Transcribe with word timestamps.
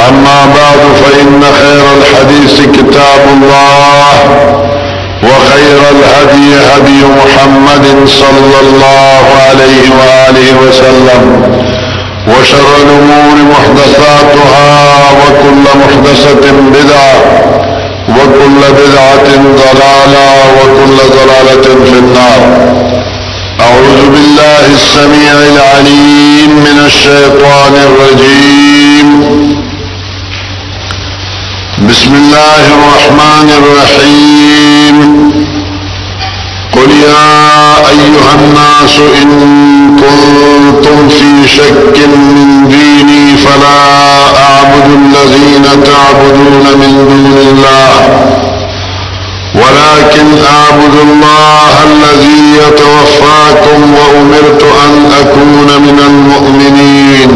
أما 0.00 0.46
بعد 0.54 0.80
فإن 1.02 1.42
خير 1.58 1.84
الحديث 1.98 2.60
كتاب 2.60 3.20
الله 3.36 4.10
وخير 5.22 5.78
الهدي 5.90 6.54
هدي 6.56 7.04
محمد 7.18 7.96
صلى 8.08 8.50
الله 8.62 9.20
عليه 9.48 9.82
وآله 10.00 10.56
وسلم 10.62 11.24
وشر 12.28 12.76
الأمور 12.82 13.36
محدثاتها 13.50 15.10
وكل 15.20 15.78
محدثة 15.78 16.52
بدعة 16.52 17.22
وكل 18.08 18.60
بدعة 18.70 19.36
ضلالة 19.36 20.38
وكل 20.60 20.96
ضلالة 21.16 21.74
في 21.84 21.98
النار 21.98 22.58
أعوذ 23.60 24.08
بالله 24.14 24.66
السميع 24.74 25.32
العليم 25.52 26.50
من 26.64 26.84
الشيطان 26.86 27.72
الرجيم 27.76 29.67
بسم 31.88 32.14
الله 32.14 32.60
الرحمن 32.76 33.48
الرحيم 33.60 34.96
قل 36.72 36.90
يا 36.90 37.38
أيها 37.88 38.32
الناس 38.44 38.98
إن 39.22 39.28
كنتم 39.96 41.08
في 41.08 41.48
شك 41.56 41.98
من 42.06 42.68
ديني 42.68 43.36
فلا 43.36 44.00
أعبد 44.50 44.86
الذين 44.86 45.64
تعبدون 45.64 46.64
من 46.80 46.92
دون 47.08 47.38
الله 47.48 47.90
ولكن 49.54 50.26
أعبد 50.44 50.94
الله 51.02 51.72
الذي 51.92 52.56
يتوفاكم 52.62 53.94
وأمرت 53.94 54.62
أن 54.86 55.12
أكون 55.20 55.82
من 55.82 55.98
المؤمنين 56.06 57.28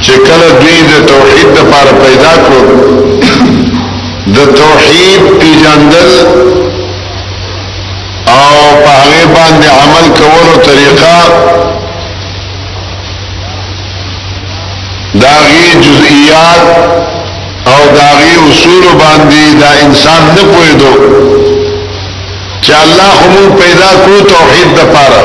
چې 0.02 0.18
کله 0.28 0.50
دوی 0.62 0.78
د 0.92 1.06
توحید 1.06 1.58
لپاره 1.58 1.92
پیدا 2.06 2.32
کړو 2.44 3.74
د 4.34 4.38
توحید 4.46 5.38
پیجندل 5.40 6.10
او 8.28 8.46
په 8.86 8.90
هغه 8.90 9.26
باندې 9.36 9.68
عمل 9.82 10.08
کولو 10.20 10.56
طریقه 10.66 11.18
داغي 15.22 15.68
جزئیات 15.84 16.64
او 17.72 17.80
داغي 18.00 18.34
اصول 18.48 18.86
باندې 19.02 19.46
دا 19.62 19.70
انسان 19.86 20.22
نه 20.36 20.44
پوهیدو 20.54 20.94
چې 22.64 22.72
الله 22.84 23.16
هم 23.26 23.56
پیدا 23.62 23.92
کو 24.06 24.16
توحید 24.34 24.76
د 24.80 24.82
پاره 24.94 25.24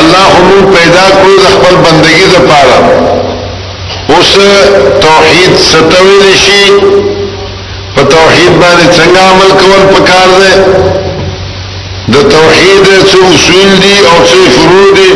الله 0.00 0.26
هم 0.38 0.72
پیدا 0.76 1.06
کو 1.18 1.28
د 1.42 1.44
خپل 1.54 1.74
بندگی 1.88 2.24
د 2.34 2.36
پاره 2.48 2.78
اوس 4.14 4.32
توحید 5.04 5.52
ستوي 5.70 6.32
شي 6.44 7.14
په 8.08 8.14
توحید 8.14 8.52
باندې 8.60 8.86
څنګه 8.96 9.20
عمل 9.30 9.50
کول 9.60 9.80
پکار 9.94 10.28
دی 10.42 10.54
د 12.12 12.30
توحید 12.30 12.84
څو 13.10 13.18
اصول 13.34 13.70
دي 13.84 13.94
او 14.10 14.16
څو 14.30 14.38
فروع 14.56 14.90
دي 14.96 15.10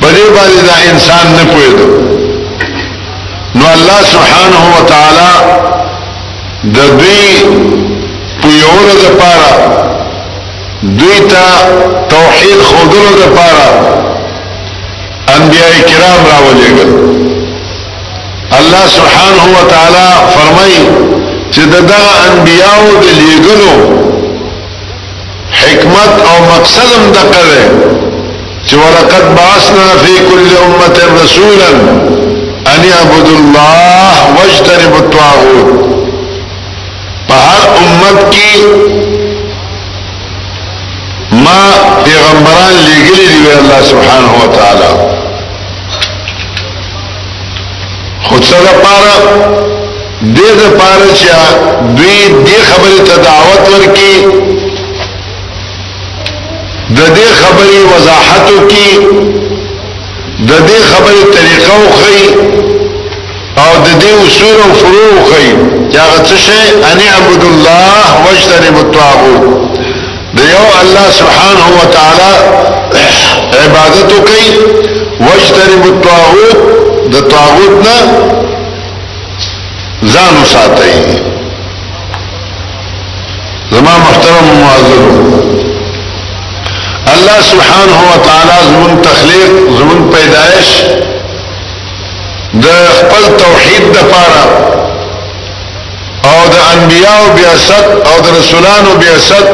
په 0.00 0.08
دې 0.16 0.26
باندې 0.36 0.60
دا 0.68 0.76
انسان 0.90 1.24
نه 1.36 1.44
پوهیږي 1.50 1.88
نو 3.56 3.64
الله 3.76 4.00
سبحانه 4.14 4.60
و 4.74 4.84
تعالی 4.90 5.36
د 6.76 6.78
دې 7.00 7.24
په 8.42 8.48
یو 8.48 8.76
لپاره 9.04 9.50
دوی 11.00 11.18
ته 11.20 11.46
توحید 12.14 12.58
خودلو 12.68 13.08
لپاره 13.22 13.66
انبیای 15.36 15.80
کرام 15.90 16.20
راولېږل 16.30 17.36
الله 18.52 18.82
سبحانه 18.96 19.44
وتعالى 19.58 20.08
فرمي 20.34 20.76
چې 21.52 21.60
دغه 21.60 22.00
انبیاو 22.24 22.84
د 23.04 23.08
لیګلو 23.18 23.74
حکمت 25.62 26.12
او 26.30 26.36
مقصد 26.52 26.86
هم 26.98 27.10
دغه 27.16 27.42
دی 27.48 27.62
چې 28.68 28.74
ولقد 28.74 29.34
بعثنا 29.40 29.88
في 30.04 30.12
كل 30.30 30.56
امه 30.64 31.22
رسولا 31.24 31.70
ان 32.74 32.84
يعبدوا 32.92 33.36
الله 33.38 34.32
واجتنبوا 34.36 34.98
الطاغوت 34.98 36.08
په 37.28 37.34
هر 37.34 37.68
امت 37.78 38.34
کې 38.34 38.52
ما 41.44 41.62
پیغمبران 42.04 42.72
لیګلي 42.88 43.30
دی 43.36 43.54
الله 43.60 43.82
سبحانه 43.92 44.30
وتعالى 44.44 45.17
خود 48.28 48.42
څه 48.50 48.56
لپاره 48.68 49.14
دې 50.36 50.50
لپاره 50.62 51.06
چې 51.18 51.28
دوی 51.98 52.18
دې 52.46 52.58
خبرې 52.68 53.00
ته 53.08 53.14
دعوت 53.28 53.60
ورکړي 53.72 54.14
د 56.98 57.00
دې 57.16 57.28
خبرې 57.40 57.80
وضاحت 57.92 58.44
وکړي 58.56 58.90
د 60.48 60.52
دې 60.68 60.78
خبرې 60.90 61.22
طریقه 61.36 61.74
وخی 61.88 62.20
او 63.62 63.70
د 63.86 63.88
دې 64.02 64.12
اصول 64.26 64.56
او 64.64 64.70
فروع 64.80 65.10
وخی 65.20 65.46
چې 65.92 65.96
هغه 66.04 66.18
څه 66.28 66.34
شي 66.46 66.62
ان 66.90 66.98
عبد 67.16 67.42
الله 67.50 68.02
واجتنب 68.24 68.74
الطاغوت 68.84 69.44
د 70.36 70.40
یو 70.54 70.66
الله 70.80 71.06
سبحانه 71.20 71.66
و 71.80 71.84
تعالی 71.96 72.32
عبادت 73.64 74.08
وکړي 74.16 74.48
واجتنب 75.26 75.82
الطاغوت 75.92 76.87
د 77.12 77.16
طاغوت 77.32 77.74
نه 77.86 77.98
ځان 80.12 80.32
وساتئ 80.42 80.94
زما 83.72 83.94
محترم 84.06 84.46
معزز 84.62 85.06
الله 87.12 87.38
سبحانه 87.52 87.98
و 88.10 88.16
تعالی 88.26 88.56
زمون 88.70 89.02
تخلیق 89.06 89.52
زمون 89.78 90.02
پیدائش 90.14 90.70
د 92.54 92.66
خپل 92.98 93.24
توحید 93.44 93.88
د 93.96 94.10
پاره 94.12 94.44
او 96.32 96.48
د 96.54 96.56
انبیاء 96.74 97.22
بیاست 97.38 97.86
او 98.10 98.14
د 98.24 98.36
رسولانو 98.38 98.92
بیاست 99.02 99.48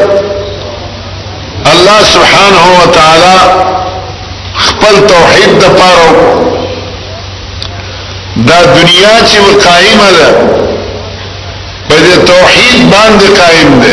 الله 1.72 2.00
سبحانه 2.14 2.62
و 2.80 2.90
تعالی 2.98 3.38
خپل 4.66 4.94
توحید 5.14 5.58
د 5.64 5.80
پاره 5.80 6.60
دا 8.36 8.62
دنیا 8.62 9.25
چی 9.26 9.38
و 9.38 9.42
قائم 9.64 10.00
دا 10.19 10.28
پا 11.88 11.96
دے 12.00 12.14
توحید 12.26 12.90
باند 12.92 13.22
قائم 13.38 13.78
دے 13.82 13.90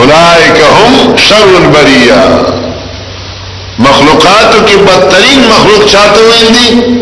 اولئک 0.00 0.56
هم 0.78 1.16
شر 1.26 1.52
البریه 1.56 2.22
مخلوقات 3.88 4.52
کی 4.68 4.76
بدترین 4.76 5.40
مخلوق 5.54 5.84
چاته 5.94 6.20
ویل 6.30 6.52
دي 6.52 6.94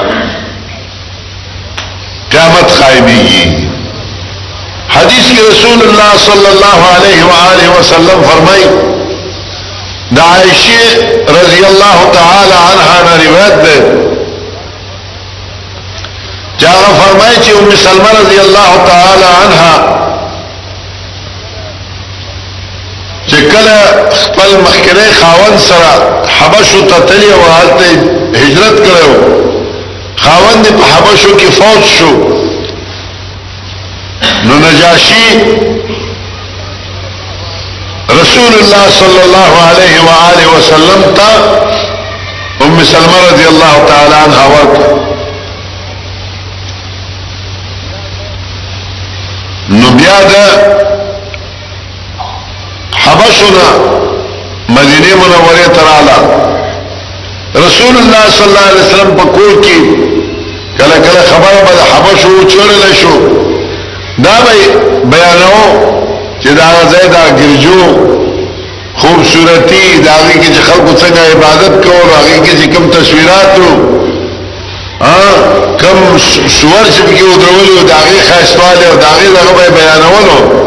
خائمی 2.67 3.23
گی 3.23 3.43
حدیث 4.89 5.27
کی 5.27 5.39
رسول 5.49 5.81
اللہ 5.85 6.11
صلی 6.25 6.45
اللہ 6.51 6.79
علیہ 6.85 7.69
وسلم 7.79 8.23
فرمائی 8.29 8.63
عائشی 10.21 10.77
رضی 11.35 11.65
اللہ 11.65 11.99
تعالی 12.13 13.25
روایت 13.25 13.65
عنہا 13.65 13.91
نہ 16.61 16.93
فرمائی 17.01 17.35
چی 17.45 17.51
سلمہ 17.83 18.09
رضی 18.19 18.39
اللہ 18.39 18.75
تعالی 18.87 19.23
عنہ 19.31 20.10
چې 23.27 23.35
کله 23.35 23.79
خپل 24.11 24.57
مخکنی 24.61 25.05
خاون 25.21 25.57
سره 25.67 25.93
حبشو 26.39 26.79
ته 26.89 26.97
تللی 27.09 27.25
او 27.31 27.41
هلته 27.41 27.91
هجرت 28.39 28.85
کړو 28.85 29.09
خاون 30.21 30.63
دې 30.63 30.67
په 30.67 30.85
حبشو 30.95 31.31
کې 31.41 31.47
فوت 31.57 31.81
شو 31.97 32.11
نو 34.47 34.53
نجاشی 34.65 35.25
رسول 38.21 38.53
الله 38.53 38.89
صلی 38.99 39.21
الله 39.25 39.51
علیه 39.69 39.95
و 40.07 40.09
آله 40.29 40.45
وسلم 40.57 41.01
ته 41.19 41.31
ام 42.65 42.83
سلمہ 42.89 43.19
رضی 43.33 43.45
الله 43.45 43.85
تعالی 43.91 44.13
عنها 44.13 44.49
ورکړه 44.51 44.89
نو 49.69 49.87
بیا 49.97 50.19
ده 50.31 50.43
حبشنا 53.21 53.67
مدینه 54.69 55.09
منوره 55.15 55.67
تراله 55.75 56.19
رسول 57.67 57.95
الله 57.97 58.25
صلی 58.37 58.47
الله 58.49 58.65
علیه 58.71 58.81
وسلم 58.81 59.15
په 59.15 59.23
کور 59.37 59.63
کې 59.63 59.77
کله 60.77 60.95
کله 61.05 61.21
خبر 61.31 61.53
به 61.67 61.73
حبشو 61.91 62.49
چړل 62.51 62.93
شو 63.01 63.13
دا 64.23 64.35
به 64.45 64.53
بیانو 65.11 65.61
چې 66.41 66.47
دا 66.59 66.67
ځای 66.91 67.07
دا 67.07 67.23
ګرجو 67.39 68.11
خوبصورتي 68.97 69.97
دا 70.05 70.11
هغه 70.11 70.33
کې 70.43 70.47
چې 70.55 70.61
خلکو 70.69 70.91
څنګه 71.01 71.19
عبادت 71.31 71.73
کوو 71.85 72.03
هغه 72.17 72.35
کې 72.45 72.51
چې 72.59 72.67
کم 72.75 72.89
تصویرات 72.89 73.51
وو 73.59 73.71
کم 75.81 75.97
سور 76.61 76.83
چې 76.93 77.01
پکې 77.09 77.23
ودرولي 77.23 77.73
او 77.79 77.83
داغه 77.93 78.13
خاصواله 78.29 78.85
او 78.91 78.95
داغه 79.05 79.23
دغه 79.37 79.69
بیانولو 79.77 80.61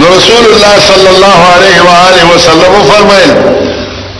نو 0.00 0.06
رسول 0.16 0.44
الله 0.48 0.74
صلی 0.90 1.06
الله 1.14 1.36
علیه 1.56 1.78
و 1.86 1.90
آله 2.08 2.24
وسلم 2.34 2.74
فرمایل 2.90 3.30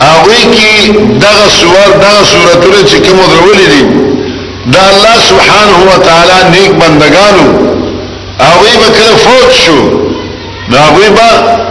هغه 0.07 0.37
کی 0.55 0.91
دغه 1.23 1.47
سور 1.59 1.89
دغه 2.05 2.23
سورتونه 2.31 2.89
چې 2.89 2.95
کوم 3.07 3.19
درولې 3.31 3.65
دي 3.73 3.81
دا 4.73 4.81
الله 4.93 5.15
سبحانه 5.29 5.77
و 5.91 5.97
تعالی 6.05 6.39
نیک 6.53 6.71
بندگانو 6.71 7.43
هغه 8.41 8.71
به 8.79 8.87
کله 8.97 9.15
فوت 9.23 9.51
شو 9.51 9.79
دا 10.71 10.79
هغه 10.81 11.09
به 11.09 11.21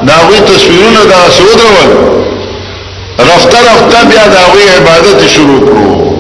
دا 0.06 0.12
هغه 0.14 0.40
تصویرونه 0.40 1.02
دا 1.12 1.30
سور 1.30 1.46
درول 1.60 1.90
رفته 3.30 3.58
رفته 3.70 3.98
بیا 4.08 4.26
دا 4.28 4.38
هغه 4.40 4.62
عبادت 4.78 5.28
شروع 5.28 5.60
کړو 5.68 6.17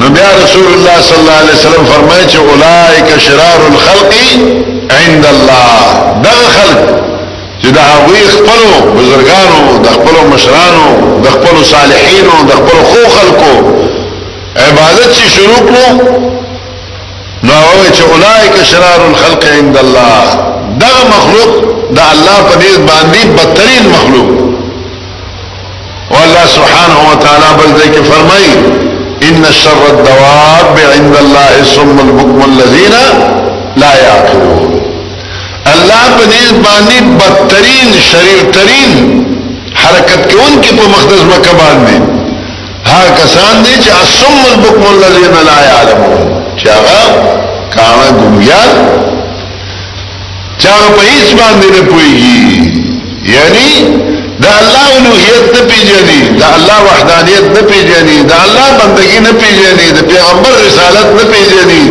نو 0.00 0.06
بیا 0.14 0.30
رسول 0.42 0.66
الله 0.74 0.96
صلی 1.02 1.18
الله 1.22 1.38
علیه 1.42 1.54
وسلم 1.58 1.84
فرمایي 1.92 2.24
چې 2.32 2.38
اولائک 2.50 3.08
شرار 3.26 3.60
الخلق 3.70 4.12
عند 5.00 5.24
الله 5.30 5.76
دا 6.26 6.36
خلق 6.56 6.80
چې 7.62 7.68
دا 7.76 7.82
هغوی 7.94 8.22
خپلو 8.36 8.68
بزرګانو 8.98 9.84
د 9.86 9.88
خپلو 9.96 10.20
مشرانو 10.34 10.84
د 11.24 11.26
خپلو 11.34 11.60
صالحینو 11.72 12.36
د 12.50 12.52
خپلو 12.60 12.80
خو 12.92 13.00
خلکو 13.16 13.52
عبادت 14.56 15.10
چې 15.16 15.26
شروع 15.36 15.62
کړو 15.68 15.88
نو 17.44 17.52
هغه 17.52 17.86
چې 17.96 18.02
اولائک 18.12 18.54
شرار 18.72 19.00
الخلق 19.10 19.42
عند 19.58 19.76
الله 19.84 20.20
دا 20.84 20.94
مخلوق 21.14 21.52
دا 21.90 22.04
الله 22.12 22.38
په 22.48 22.56
دې 22.60 22.76
باندې 22.90 23.20
بدترین 23.38 23.84
مخلوق 23.96 24.30
والله 26.16 26.44
سبحانه 26.58 26.96
وتعالى 27.10 27.48
بل 27.62 27.68
ذلك 27.80 27.96
فرمایي 28.12 28.54
ان 29.28 29.44
شر 29.62 29.82
الدواب 29.88 30.78
عند 30.92 31.16
اللہ 31.16 31.48
سم 31.74 31.98
البکم 32.02 32.42
الذین 32.44 32.94
لا 33.82 33.90
یعقلون 34.02 34.78
اللہ 35.72 36.04
پنیز 36.18 36.52
بانی 36.66 36.98
بدترین 37.16 37.92
شریر 38.10 38.50
ترین 38.52 39.22
حرکت 39.82 40.30
کے 40.30 40.36
ان 40.44 40.60
کی 40.62 40.74
پو 40.76 40.88
مقدس 40.90 41.22
مکبان 41.32 41.84
میں 41.84 41.98
ہاں 42.88 43.04
کسان 43.18 43.64
دی 43.66 43.74
چاہ 43.88 44.02
سم 44.14 44.40
البکم 44.46 44.88
الذین 44.94 45.36
لا 45.50 45.60
یعلمون 45.66 46.26
چاہا 46.64 47.06
کانا 47.76 48.08
گمیان 48.22 48.84
چاہا 50.62 50.88
پہیس 51.00 51.34
باندی 51.40 51.70
نے 51.78 51.88
پوئی 51.90 52.12
گی 52.22 52.70
یعنی 53.34 53.97
الوهیت 55.06 55.44
نه 55.56 55.60
پیژني 55.72 56.18
د 56.38 56.42
الله 56.54 56.78
وحدانیت 56.88 57.46
نه 57.56 57.62
پیژني 57.70 58.16
د 58.30 58.32
الله 58.44 58.68
بندگی 58.78 59.18
نه 59.26 59.32
پیژني 59.40 59.88
د 59.98 60.08
پیغمبر 60.10 60.54
رسالت 60.66 61.08
نه 61.18 61.24
پیژني 61.32 61.82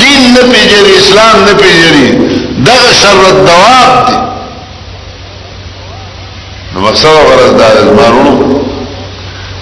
دین 0.00 0.22
نه 0.36 0.42
پیژني 0.52 0.92
اسلام 1.02 1.36
نه 1.48 1.54
پیژني 1.62 2.08
دا 2.66 2.78
شر 3.00 3.20
الدواب 3.30 3.92
دی 4.06 4.16
نو 6.72 6.78
مقصد 6.86 7.20
غرض 7.28 7.52
دا 7.60 7.68
زمارونو 7.84 8.64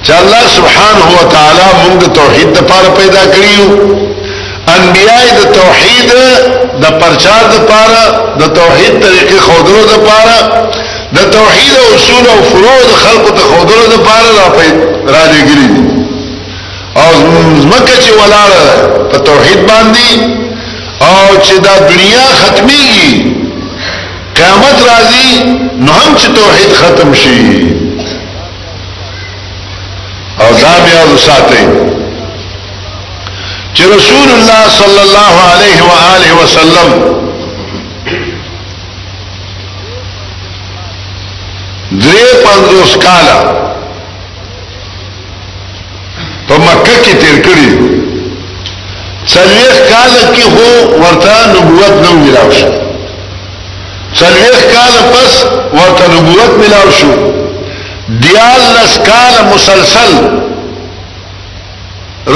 چې 0.06 0.12
الله 0.22 0.44
سبحانه 0.56 1.04
و 1.20 1.22
تعالی 1.34 1.66
موږ 1.82 2.00
توحید 2.18 2.52
د 2.56 2.68
پاره 2.70 2.90
پیدا 2.98 3.22
کړیو 3.32 3.64
انبیای 4.76 5.26
د 5.38 5.42
توحید 5.56 6.08
د 6.82 7.00
پرچار 7.00 7.42
د 7.54 7.66
پاره 7.70 8.06
د 8.40 8.54
توحید 8.58 8.92
طریقې 9.04 9.38
خودرو 9.48 9.82
د 9.92 9.96
پاره 10.08 10.40
د 11.14 11.18
توحید 11.30 11.74
او 11.80 11.94
اصول 11.94 12.24
او 12.34 12.42
فروع 12.50 12.78
د 12.88 12.94
خلقو 13.02 13.30
ته 13.36 13.42
خودلو 13.44 13.86
د 13.94 13.96
پاره 14.06 14.30
را 14.38 14.48
پیدا 14.58 14.84
را 15.14 15.24
لګري 15.34 15.70
او 17.04 17.12
مکه 17.70 17.96
چې 18.04 18.10
ولاړه 18.20 18.64
په 19.10 19.18
توحید 19.28 19.60
باندې 19.70 20.10
او 21.06 21.16
چې 21.46 21.54
دا 21.66 21.74
دنیا 21.90 22.26
ختميږي 22.42 23.12
قیامت 24.36 24.76
راځي 24.90 25.28
نو 25.84 25.92
هم 26.00 26.10
چې 26.20 26.26
توحید 26.38 26.70
ختم 26.80 27.10
شي 27.14 27.40
او 30.42 30.48
دا 30.62 30.74
بیا 30.86 31.00
وساتئ 31.14 31.64
چې 33.74 33.82
رسول 33.96 34.28
الله 34.36 34.62
صلی 34.80 35.00
الله 35.06 35.34
علیه 35.54 35.78
و 35.90 35.92
آله 36.14 36.30
وسلم 36.42 36.90
درې 41.92 42.24
پنځوس 42.44 42.96
کاله 43.04 43.38
په 46.48 46.54
مکه 46.64 46.94
کې 47.04 47.12
تیر 47.20 47.36
کړی 47.46 47.68
څلوېښت 49.30 49.88
کاله 49.90 50.22
کې 50.34 50.42
هو 50.42 50.68
ورته 51.02 51.36
نبوت 51.54 51.94
نه 52.04 52.10
ملاو 52.14 52.50
شو 52.58 52.68
څلوېښت 54.18 54.72
کاله 54.72 55.00
پس 55.12 55.32
ورته 55.78 56.04
نبوت 56.14 56.52
ملاو 56.60 56.90
شو 56.98 57.10
دیالس 58.08 58.98
کاله 59.08 59.40
مسلسل 59.54 60.12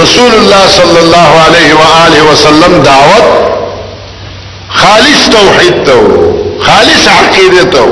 رسول 0.03 0.33
الله 0.39 0.65
صلی 0.79 0.99
الله 1.05 1.31
علیه 1.47 1.71
و 1.75 1.83
آله 2.07 2.33
وسلم 2.33 2.83
دعوت 2.83 3.27
خالص 4.83 5.29
توحید 5.37 5.85
ته 5.85 5.97
خالص 6.67 7.09
عقیده 7.19 7.65
ته 7.73 7.85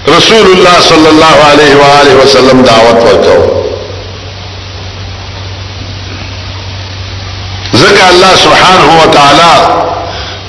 رسول 0.08 0.48
الله 0.58 0.80
صلی 0.82 1.08
الله 1.08 1.36
علیه 1.52 1.76
و 1.76 1.82
آله 2.02 2.24
وسلم 2.24 2.62
دعوت 2.64 3.04
ورکاو 3.04 3.52
ذکر 7.74 8.06
الله 8.10 8.36
سبحانه 8.36 9.04
و 9.04 9.10
تعالی 9.12 9.54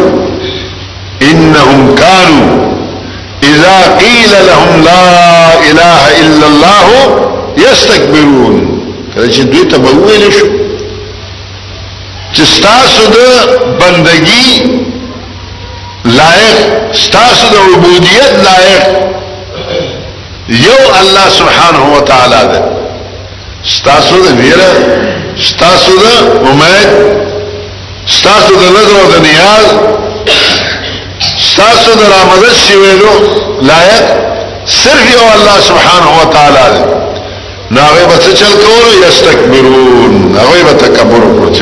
انہم 1.32 1.82
کانو 2.00 2.50
اذا 3.48 3.76
قیل 4.00 4.32
لهم 4.46 4.82
لا 4.86 5.04
الہ 5.52 6.00
الا 6.18 6.48
اللہ 6.48 6.90
یستکبرون 7.62 8.58
جی 9.36 9.44
دوی 9.72 10.18
لشو 10.18 10.46
چستاسو 12.40 13.06
دا 13.14 13.30
بندگی 13.82 14.52
لائق 16.16 16.60
ستاسو 17.04 17.46
دا 17.54 17.60
عبودیت 17.62 18.34
لائق 18.48 18.84
یو 20.66 20.76
اللہ 21.00 21.26
سبحانہ 21.38 21.82
دا 22.12 22.22
دا 22.32 22.42
ستاسو 23.78 24.18
ویرہ 24.42 24.70
ستاسو 25.48 25.94
دا 26.04 26.14
امید 26.52 26.90
ستاسو 28.18 28.52
د 28.62 28.64
نظر 28.78 28.96
او 29.04 29.08
د 29.14 29.16
نیاز 29.28 29.66
ستاسو 31.52 31.92
د 32.00 32.02
رامدد 32.16 32.56
شویلو 32.66 33.14
لایق 33.70 34.06
صرف 34.82 35.04
یو 35.16 35.24
الله 35.36 35.58
سبحانه 35.70 36.10
و 36.22 36.24
تعالی 36.34 36.64
دی 36.74 36.82
نو 37.72 37.82
هغه 37.88 38.06
به 38.10 38.18
څه 38.24 38.32
چل 38.40 38.54
کولو 38.66 38.90
یستکبرون 39.08 40.14
هغه 40.42 40.64
به 40.68 40.74
تکبر 40.86 41.20
وکړي 41.26 41.60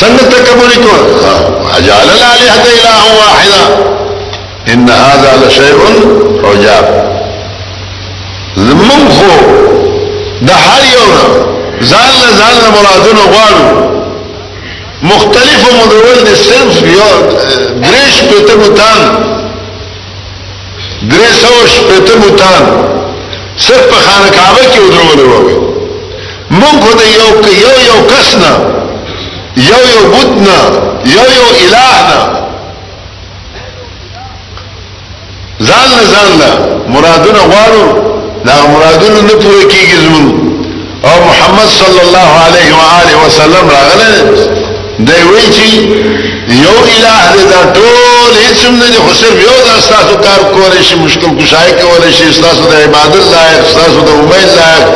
څنګه 0.00 0.24
تکبر 0.34 0.68
وکړي 0.72 1.30
اجعل 1.76 2.08
الالهه 2.16 2.64
اله 2.78 3.00
واحدا 3.20 3.62
ان 4.72 4.90
هذا 5.08 5.30
لشيء 5.44 5.80
عجاب 6.48 6.86
زمون 8.56 9.02
خو 9.16 9.24
د 10.48 10.52
هر 10.64 10.80
یو 10.96 11.08
ځان 11.90 12.10
له 12.20 12.30
ځان 12.40 12.54
مرادونه 12.76 13.22
غواړو 13.34 13.68
مختلف 15.02 15.66
و 15.72 15.76
مدول 15.86 16.28
دی 16.28 16.34
صرف 16.34 16.82
یا 16.82 17.26
دریش 17.82 18.20
پیته 18.30 18.54
بوتان 18.56 19.24
دریش 21.10 21.44
اوش 21.44 21.72
پیته 21.80 22.14
بوتان 22.18 22.88
صرف 23.58 23.86
په 23.88 23.96
خانه 23.96 24.28
کعبه 24.30 24.62
کې 24.72 24.78
ودرولې 24.78 25.54
وو 25.54 25.68
مونږ 26.50 26.82
خو 26.84 26.92
د 26.98 27.00
یو 27.06 27.42
یو 27.42 27.74
یو 27.86 28.02
کس 28.12 28.34
نه 28.34 28.50
یو 29.56 29.80
یو 29.94 30.02
بت 30.10 30.48
نه 30.48 30.78
یو 31.14 31.24
یو 31.38 31.48
الٰه 31.60 31.98
نه 32.14 32.34
ځان 35.66 35.88
نه 35.94 36.02
ځان 36.12 36.28
نه 36.40 36.50
مرادونه 36.88 37.38
غواړو 37.38 37.94
دا 38.44 38.54
مرادونه 38.72 39.20
نه 39.20 39.34
پوره 39.34 39.62
کیږي 39.68 39.96
زمونږ 40.04 40.34
او 41.04 41.24
محمد 41.24 41.68
صلی 41.68 42.00
الله 42.00 42.28
علیه 42.46 42.74
و 42.74 42.78
آله 43.02 43.26
وسلم 43.26 43.68
راغله 43.70 44.67
دی 45.06 45.12
وی 45.30 45.42
چې 45.54 45.66
یو 46.64 46.74
الہ 46.92 47.16
دې 47.36 47.44
دا 47.52 47.60
ټول 47.74 48.32
هیڅ 48.44 48.60
نه 48.80 48.86
دي 48.92 48.96
خو 49.04 49.12
صرف 49.20 49.38
یو 49.42 49.56
دا 49.66 49.74
تاسو 49.88 50.14
کار 50.24 50.40
کولای 50.54 50.82
شي 50.88 50.94
مشکل 51.02 51.30
کشای 51.40 51.72
کولای 51.82 52.12
شي 52.12 52.30
تاسو 52.44 52.62
د 52.70 52.72
عبادت 52.86 53.24
لایق 53.34 53.62
تاسو 53.74 54.00
د 54.08 54.10
امید 54.22 54.48
لایق 54.58 54.88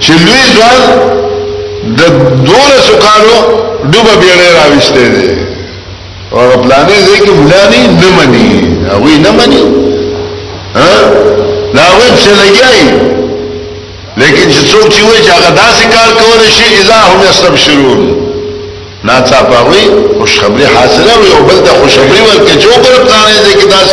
چې 0.02 0.12
لوی 0.24 0.42
ځوان 0.56 0.78
د 1.98 2.02
دوله 2.46 2.76
سکانو 2.88 3.38
ډوبه 3.92 4.14
بیړې 4.22 4.50
راوښته 4.58 5.06
دي 5.16 5.30
او 6.36 6.44
پلانې 6.62 6.98
دې 7.06 7.18
کې 7.24 7.32
ملاني 7.40 7.82
نه 8.00 8.08
مني 8.18 8.50
او 8.92 9.00
نه 9.24 9.30
مني 9.38 9.64
ها 10.76 10.96
دا 11.74 11.84
وې 11.96 12.08
چې 12.20 12.30
لګي 12.40 12.88
لیکن 14.20 14.46
چې 14.52 14.60
څوک 14.70 14.86
چې 14.94 15.02
وایي 15.08 15.22
چې 15.26 15.32
هغه 15.36 15.50
داسې 15.60 15.84
کار 15.94 16.10
کول 16.20 16.40
شي 16.54 16.64
اذا 16.80 16.98
هم 17.08 17.18
یستبشرون 17.30 18.27
ناڅا 19.06 19.38
پاوي 19.50 19.80
خوشخبری 20.20 20.66
حاصله 20.66 21.12
وي 21.20 21.28
او 21.32 21.42
بل 21.48 21.58
ته 21.66 21.72
خوشخبری 21.82 22.20
ورکړي 22.28 22.54
چې 22.62 22.66
وګور 22.66 22.98
پلانې 23.06 23.38
دې 23.46 23.54
کې 23.60 23.66
داس 23.66 23.90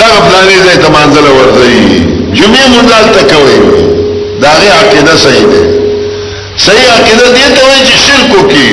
دا 0.00 0.08
پلانې 0.24 0.58
دې 0.66 0.76
ته 0.82 0.88
منځله 0.92 1.30
ورځي 1.38 2.38
جمعې 2.38 2.68
مونږه 2.74 2.98
تکوي 3.16 3.58
دا 4.44 4.50
غي 4.60 4.68
عقیده 4.80 5.16
صحیح 5.24 5.44
ده 5.52 5.62
صحیح 6.68 6.88
عقیده 6.98 7.26
دې 7.36 7.46
ته 7.56 7.62
وایي 7.68 7.82
چې 7.88 7.98
شرک 8.06 8.30
وکي 8.40 8.68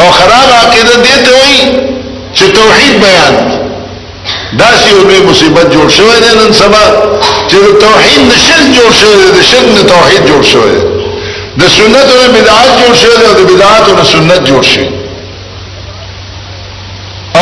او 0.00 0.04
خراب 0.18 0.50
عقیده 0.62 0.94
دې 1.04 1.16
ته 1.24 1.32
وایي 1.40 1.64
چې 2.34 2.46
توحید 2.56 2.94
بیان 3.04 3.34
دا 4.58 4.68
سی 4.82 4.90
یو 4.94 5.24
مصیبت 5.30 5.66
جوړ 5.74 5.88
شوی 5.96 6.16
دی 6.24 6.32
نن 6.40 6.52
سبا 6.60 6.82
چې 7.50 7.58
توحید 7.86 8.20
نشر 8.34 8.60
جوړ 8.76 8.90
شوی 9.00 9.26
دی 9.36 9.42
شرک 9.50 9.68
نه 9.76 9.82
توحید 9.90 10.22
جوړ 10.30 10.42
شوی 10.52 10.72
دی 10.78 10.97
د 11.60 11.62
سنت 11.76 12.06
او 12.18 12.24
بدعات 12.36 12.70
جوړ 12.80 12.92
شول 13.02 13.20
او 13.28 13.32
د 13.38 13.40
بدعات 13.50 13.84
او 13.90 13.96
سنت 14.14 14.40
جوړ 14.50 14.62
شي 14.72 14.84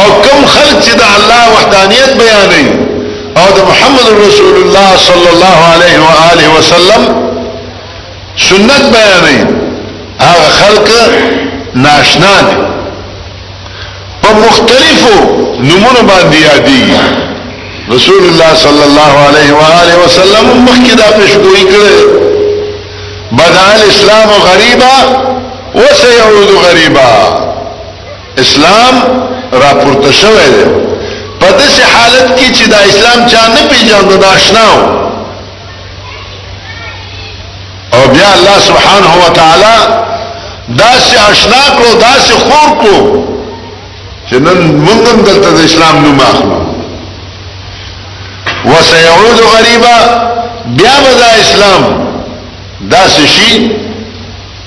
او 0.00 0.06
کم 0.24 0.40
خلق 0.54 0.76
چې 0.84 0.92
د 1.00 1.02
الله 1.16 1.42
وحدانیت 1.54 2.10
بیانوي 2.20 2.68
او 3.40 3.46
د 3.56 3.58
محمد 3.70 4.08
رسول 4.26 4.54
الله 4.62 4.90
صلی 5.08 5.28
الله 5.34 5.56
علیه 5.74 5.96
و 6.06 6.10
آله 6.32 6.46
وسلم 6.56 7.02
سنت 8.48 8.82
بیانوي 8.94 9.38
هغه 10.26 10.46
خلق 10.60 10.88
ناشنا 11.86 12.34
دي 12.46 12.56
په 14.22 14.30
مختلفو 14.46 15.16
نمونه 15.68 16.02
باندې 16.10 16.38
یادي 16.50 16.82
رسول 17.94 18.22
الله 18.30 18.52
صلی 18.64 18.84
الله 18.88 19.10
علیه 19.28 19.50
و 19.58 19.60
آله 19.82 19.94
وسلم 20.04 20.46
مخکې 20.66 20.92
دا 20.98 21.08
پیشګوئی 21.18 21.64
کړې 21.72 22.35
بدا 23.32 23.76
الاسلام 23.76 24.28
غریبا 24.30 25.26
وسيعود 25.74 26.50
غریبا 26.64 27.40
اسلام 28.38 29.02
را 29.52 29.74
پورته 29.84 30.12
شوی 30.12 30.48
دی 30.50 30.70
په 31.40 31.46
داسې 31.46 31.82
حالت 31.94 32.38
کې 32.38 32.58
چې 32.58 32.70
دا 32.70 32.76
اسلام 32.78 33.26
چا 33.28 33.40
نه 33.54 33.62
پیژاند 33.70 34.20
دا 34.20 34.26
آشناو 34.36 34.78
او 37.94 38.08
بیا 38.12 38.28
الله 38.36 38.58
سبحانه 38.66 39.14
و 39.26 39.32
تعالی 39.32 39.76
دا 40.78 40.98
سي 41.00 41.16
آشنا 41.30 41.76
کو 41.78 41.94
دا 41.98 42.12
سي 42.26 42.32
خور 42.32 42.78
کو 42.82 43.22
چې 44.30 44.34
نن 44.34 44.86
موږ 44.86 45.10
هم 45.10 45.22
دلته 45.22 45.50
د 45.50 45.60
اسلام 45.64 46.04
نوم 46.04 46.20
اخلو 46.20 46.66
وسيعود 48.64 49.40
غریبا 49.52 49.96
بیا 50.66 50.94
به 51.04 51.14
دا 51.20 51.28
اسلام 51.40 52.06
دا 52.80 52.98
شي 53.08 53.26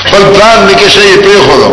خپل 0.00 0.22
پلان 0.34 0.66
نکې 0.68 0.88
شي 0.92 1.20
په 1.20 1.40
خورو 1.50 1.70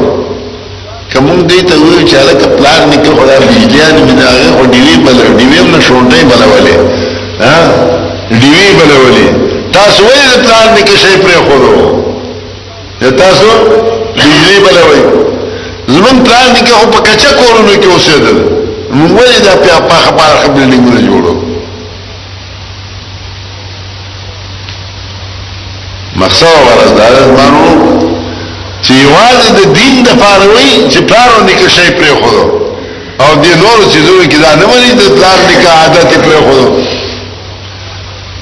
کوم 1.13 1.47
دې 1.47 1.61
ته 1.71 1.81
وی 1.81 2.03
چې 2.07 2.17
لکه 2.29 2.47
پلان 2.47 2.93
نکې 2.93 3.09
خورا 3.17 3.39
بجلیان 3.39 3.95
مې 4.07 4.13
داغه 4.21 4.59
او 4.59 4.65
ډیوی 4.65 4.97
بل 5.07 5.19
ډیوی 5.37 5.59
نه 5.59 5.79
شونډې 5.87 6.23
بلولې 6.31 6.77
ها 7.43 7.57
ډیوی 8.31 8.67
بلولې 8.79 9.27
تاسو 9.73 10.03
وې 10.03 10.37
پلان 10.45 10.77
نکې 10.77 10.95
شي 11.01 11.17
په 11.27 11.41
خورو 11.49 12.01
تاسو 13.01 13.47
بجلی 14.17 14.59
بلوي 14.65 15.01
زمون 15.87 16.17
پلان 16.23 16.49
دي 16.53 16.61
کې 16.61 16.71
خو 16.73 16.85
په 16.91 16.99
کچا 17.09 17.29
کورونو 17.31 17.75
کې 17.81 17.87
اوسېدل 17.93 18.37
موږ 18.97 19.11
ولې 19.11 19.39
دا 19.45 19.53
په 19.55 19.79
پاخه 19.87 20.11
پاخه 20.19 20.47
بلډینګونه 20.47 21.01
جوړو 21.07 21.33
مقصد 26.15 26.53
ورز 26.65 26.91
دار 26.97 27.13
زمانو 27.19 27.67
چې 28.83 28.91
یوازې 28.91 29.51
د 29.59 29.61
دین 29.77 29.95
د 30.07 30.09
فاروي 30.23 30.71
چې 30.91 30.97
پلانو 31.11 31.45
نکړ 31.47 31.67
شي 31.75 31.89
پرې 31.99 32.13
خورو 32.21 32.43
او 33.19 33.43
دې 33.43 33.55
نور 33.61 33.77
چې 33.91 33.97
زوی 34.07 34.27
کې 34.27 34.37
دا 34.41 34.51
نه 34.55 34.65
مری 34.71 34.91
د 34.93 35.03
پلان 35.15 35.39
نکړه 35.49 35.69
عادت 35.77 36.09
پرې 36.25 36.39
خورو 36.49 36.67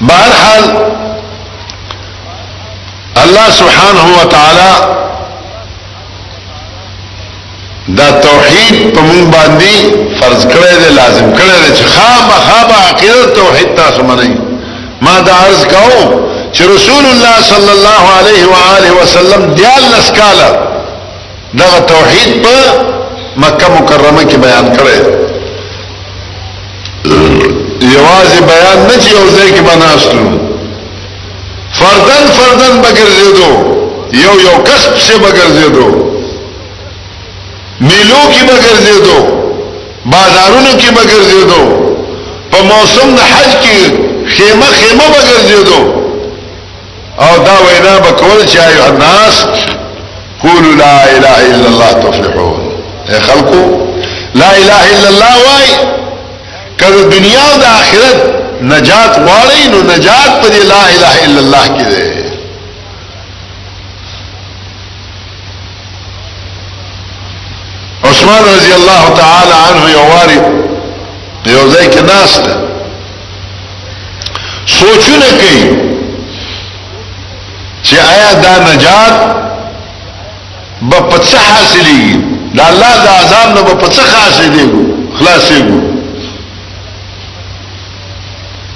بهر 0.08 0.30
حال 0.44 0.64
سبحانه 3.58 4.04
و 4.22 4.24
تعالی 4.34 4.72
دا 7.98 8.08
توحید 8.24 8.74
په 8.94 9.00
مونږ 9.08 9.22
باندې 9.34 9.72
فرض 10.20 10.40
کړی 10.52 10.74
دی 10.82 10.88
لازم 11.00 11.28
کړی 11.38 11.56
دی 11.62 11.70
چې 11.78 11.86
خامخا 11.94 12.76
عقیده 12.88 13.24
توحید 13.40 13.74
تاسو 13.76 14.02
منئ 14.02 14.28
ما 15.06 15.14
دا 15.26 15.34
عرض 15.46 15.62
کوم 15.74 16.08
چې 16.54 16.62
رسول 16.76 17.04
الله 17.12 17.34
صلی 17.52 17.72
الله 17.76 18.02
علیه 18.18 18.42
و 18.46 18.54
آله 18.76 18.90
وسلم 19.02 19.42
دیال 19.56 19.82
نسکاله 19.98 20.48
دا 21.58 21.70
توحید 21.94 22.42
په 22.42 22.56
مکه 23.36 23.68
مکرمه 23.78 24.22
کې 24.30 24.34
بیان 24.46 24.72
کړی 24.76 25.00
یوازې 27.94 28.40
بیان 28.52 28.78
نه 28.88 28.96
چې 29.02 29.08
یو 29.16 29.24
ځای 29.36 29.50
کې 29.56 29.62
بناستو 29.70 30.51
فردن 31.72 32.26
فردن 32.26 32.82
بگرزیدو 32.82 33.76
یو 34.12 34.40
یو 34.40 34.62
کس 34.64 34.86
پسې 34.86 35.18
بگرزیدو 35.18 35.86
میلو 37.80 38.20
کې 38.32 38.42
بگرزیدو 38.50 39.26
بازارونو 40.06 40.70
کې 40.80 40.90
بگرزیدو 40.90 41.94
په 42.52 42.62
موسم 42.62 43.14
د 43.16 43.20
حج 43.20 43.50
کې 43.64 43.80
خیمه 44.28 44.66
خیمه 44.66 45.04
بگرزیدو 45.16 45.94
او 47.18 47.38
دا 47.46 47.56
وینا 47.66 47.98
بکول 47.98 48.46
چې 48.46 48.58
ایو 48.58 48.84
الناس 48.84 49.44
قولوا 50.42 50.74
لا 50.76 50.96
اله 51.04 51.38
الا 51.54 51.68
الله 51.72 51.92
تفلحون 52.08 52.72
اے 53.10 53.20
خلقو 53.20 53.64
لا 54.34 54.50
اله 54.50 54.82
الا 55.00 55.08
الله 55.08 55.34
وای 55.46 55.66
کله 56.80 57.02
دنیا 57.18 57.40
او 57.52 57.58
د 57.60 57.64
آخرت 57.64 58.42
نجات 58.62 59.18
غواړي 59.18 59.62
نو 59.72 59.78
نجات 59.92 60.30
په 60.42 60.48
لا 60.70 60.82
اله 60.94 61.24
الا 61.26 61.40
الله 61.42 61.64
کې 61.76 61.82
ده 61.92 62.02
عثمان 68.10 68.42
رضی 68.54 68.72
الله 68.74 69.02
تعالی 69.18 69.52
عنه 69.68 69.82
یو 69.94 70.02
واری 70.12 70.38
یو 71.46 71.72
ځای 71.72 71.90
کې 71.96 72.02
ناست 72.10 72.44
سوچونه 74.78 75.28
کوي 75.38 75.56
چې 77.82 77.96
آیا 78.08 78.30
دا 78.44 78.54
نجات 78.66 79.16
به 80.82 81.00
په 81.00 81.18
څه 81.18 81.36
حاصلېږي 81.36 82.24
دا 82.58 82.64
الله 82.68 82.92
د 83.06 83.08
عذاب 83.22 83.48
نه 83.54 83.62
به 83.62 83.74
په 83.74 83.88
څه 83.88 84.02
خلاصېږي 84.02 84.70
خلاصېږي 85.18 85.80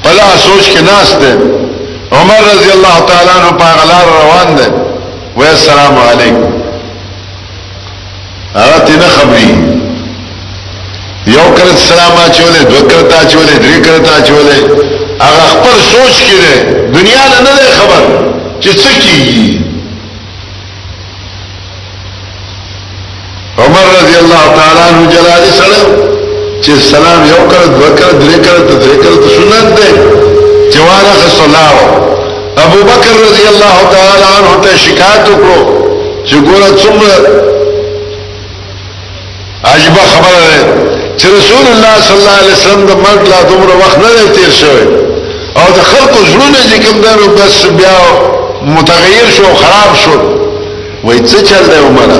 پلا 0.07 0.27
سوچ 0.45 0.65
کې 0.73 0.81
ناس 0.89 1.13
ده 1.13 1.33
عمر 2.17 2.41
رضی 2.53 2.69
الله 2.75 2.97
تعالی 3.13 3.31
عنہ 3.39 3.49
په 3.63 3.69
غلار 3.81 4.05
روان 4.19 4.55
ده 4.57 4.67
و 5.41 5.47
السلام 5.47 5.95
علیکم 6.11 6.45
هغه 8.55 8.79
تی 8.89 8.93
نه 9.03 9.09
خبري 9.17 9.49
یو 11.27 11.45
کړه 11.57 11.73
سلام 11.89 12.13
اچولې 12.27 12.63
دوه 12.71 12.83
کړه 12.91 13.15
اچولې 13.23 13.57
درې 13.63 13.79
کړه 13.85 14.11
اچولې 14.19 14.59
هغه 15.23 15.45
خپل 15.53 15.77
سوچ 15.91 16.15
کې 16.21 16.33
ده 16.43 16.55
دنیا 16.95 17.23
نه 17.33 17.41
نه 17.41 17.65
خبر 17.79 18.03
چې 18.63 18.71
څه 18.81 18.91
کیږي 19.01 19.61
عمر 23.65 23.87
رضی 24.03 24.17
الله 24.27 24.45
تعالی 24.57 24.81
عنہ 24.89 25.13
جلالی 25.15 25.51
سلام 25.57 26.15
چې 26.65 26.73
سلام 26.91 27.21
یو 27.33 27.41
کړه 27.51 27.67
دوه 27.75 27.89
کړه 27.99 28.13
درې 28.23 28.37
کړه 28.45 28.61
ته 28.69 28.75
درې 28.83 28.97
کړه 29.03 29.13
ته 29.23 29.29
سنت 29.37 29.67
دی 29.79 29.91
جواره 30.73 31.15
خصلاو 31.23 31.81
ابو 32.65 32.79
بکر 32.91 33.15
رضی 33.29 33.45
الله 33.53 33.77
تعالی 33.95 34.29
عنہ 34.37 34.55
ته 34.65 34.73
شکایت 34.85 35.25
وکړو 35.31 35.61
چې 36.29 36.37
ګوره 36.47 36.71
څومره 36.81 37.17
عجبه 39.73 40.03
خبره 40.13 40.41
ده 40.53 40.61
چې 41.19 41.27
رسول 41.39 41.65
الله 41.75 41.95
صلی 42.07 42.17
الله 42.21 42.37
علیه 42.43 42.55
وسلم 42.59 42.83
د 42.91 42.93
مرګ 43.05 43.23
لا 43.33 43.41
دومره 43.51 43.75
وخت 43.83 43.99
نه 44.05 44.11
دی 44.19 44.27
تیر 44.39 44.51
شوی 44.61 44.85
او 45.61 45.65
د 45.77 45.81
خلکو 45.91 46.19
زړونه 46.31 46.61
چې 46.69 46.79
کوم 46.85 46.99
دی 47.05 47.27
بس 47.37 47.57
بیا 47.79 47.99
متغیر 48.77 49.27
شو 49.37 49.45
خراب 49.63 49.91
شو 50.03 50.15
وای 51.05 51.19
څه 51.29 51.39
چل 51.49 51.63
دی 51.73 51.79
ومنه 51.87 52.19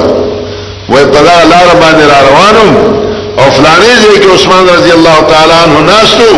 وای 0.89 1.05
په 1.13 1.21
دا 1.29 1.37
لار 1.53 1.69
باندې 1.83 2.05
را 2.13 2.19
روانم 2.29 2.71
او 3.39 3.51
فلانی 3.51 3.87
ځای 4.03 4.19
کې 4.23 4.31
عثمان 4.35 4.65
رضی 4.79 4.91
الله 4.99 5.17
تعالی 5.33 5.57
عنہ 5.65 5.81
ناشتو 5.91 6.29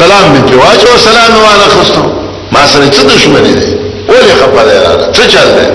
سلام 0.00 0.26
می 0.34 0.40
ته 0.50 0.56
واچو 0.56 0.92
سلام 1.06 1.32
وانا 1.44 1.66
خستو 1.76 2.02
ما 2.52 2.66
سره 2.72 2.86
څه 2.90 3.02
دښمنی 3.10 3.52
دی 3.60 3.76
ولې 4.08 4.34
خپاله 4.42 4.74
را 4.88 5.12
څه 5.12 5.22
چل 5.32 5.48
دی 5.56 5.66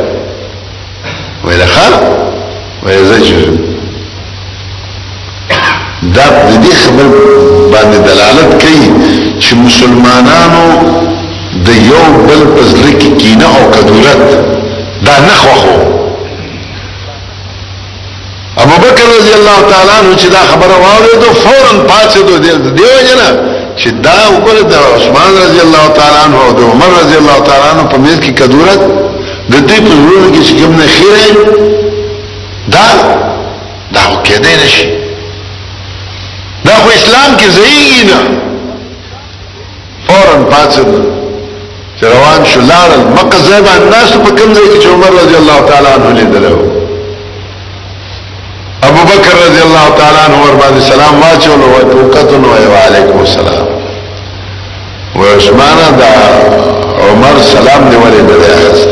ویل 1.46 1.66
خر 1.74 1.92
ویل 2.86 3.06
زجر 3.12 3.40
دا 6.16 6.26
د 6.46 6.64
دې 6.64 6.74
خبر 6.86 7.08
باندې 7.72 8.00
دلالت 8.08 8.50
کوي 8.62 8.88
چې 9.40 9.56
مسلمانانو 9.66 10.66
د 11.66 11.70
یو 11.92 12.04
بل 12.28 12.42
پزلک 12.56 13.00
کینه 13.18 13.48
او 13.58 13.72
کدورت 13.72 14.20
دا 15.08 15.20
نه 15.30 15.36
خوخو 15.44 16.01
ابو 18.58 18.76
بکر 18.86 19.04
رضی 19.18 19.34
الله 19.34 19.60
تعالی 19.72 19.92
عنہ 20.00 20.16
چې 20.18 20.28
دا 20.36 20.40
خبره 20.52 20.76
واورېدو 20.86 21.34
فورا 21.44 21.74
پاتېدو 21.88 22.38
دیو 22.78 22.98
جنا 23.08 23.28
چې 23.80 23.90
دا 24.08 24.18
وکړه 24.34 24.64
د 24.72 24.74
عثمان 24.96 25.32
رضی 25.44 25.60
الله 25.66 25.86
تعالی 25.96 26.18
عنہ 26.26 26.38
او 26.46 26.52
د 26.60 26.62
عمر 26.72 26.90
رضی 27.02 27.16
الله 27.22 27.38
تعالی 27.48 27.66
عنہ 27.72 27.84
په 27.94 27.98
میز 28.04 28.20
کې 28.20 28.32
کدورت 28.42 28.80
د 29.52 29.56
دې 29.70 29.78
په 29.88 29.94
ورونو 30.04 30.36
کې 30.36 30.44
چې 30.48 30.54
کوم 30.62 30.72
نه 30.72 30.88
خیره 30.96 31.24
دا 32.72 32.88
دا 33.96 34.04
کېدای 34.26 34.56
نشي 34.64 34.86
دا 36.66 36.76
خو 36.82 36.90
اسلام 36.96 37.32
کې 37.40 37.48
ځایږي 37.58 38.04
نه 38.12 38.20
فورا 40.08 40.36
پاتېدو 40.52 41.00
روان 42.02 42.46
شو 42.52 42.60
لاړ 42.60 42.90
مکه 43.18 43.40
ځای 43.50 43.62
باندې 43.68 43.88
ناس 43.96 44.10
په 44.12 44.32
کوم 44.38 44.54
ځای 44.54 44.68
کې 44.82 44.88
عمر 44.88 45.12
رضی 45.24 45.36
الله 45.42 45.58
تعالی 45.68 45.90
عنہ 45.98 46.20
لیدلو 46.20 46.71
ابو 48.84 49.04
بکر 49.04 49.34
رضی 49.46 49.62
الله 49.68 49.88
تعالی 49.98 50.18
عنہ 50.26 50.38
ور 50.44 50.56
باندې 50.62 50.92
سلام 50.94 51.22
واچول 51.22 51.62
او 51.64 51.80
توکتن 51.92 52.46
و 52.46 52.78
علیکم 52.86 53.20
السلام 53.24 53.68
و 55.16 55.22
عثمان 55.36 56.00
دا 56.00 56.12
عمر 57.08 57.42
سلام 57.52 57.90
دی 57.90 57.98
ولې 58.04 58.24
بده 58.30 58.72
است 58.72 58.88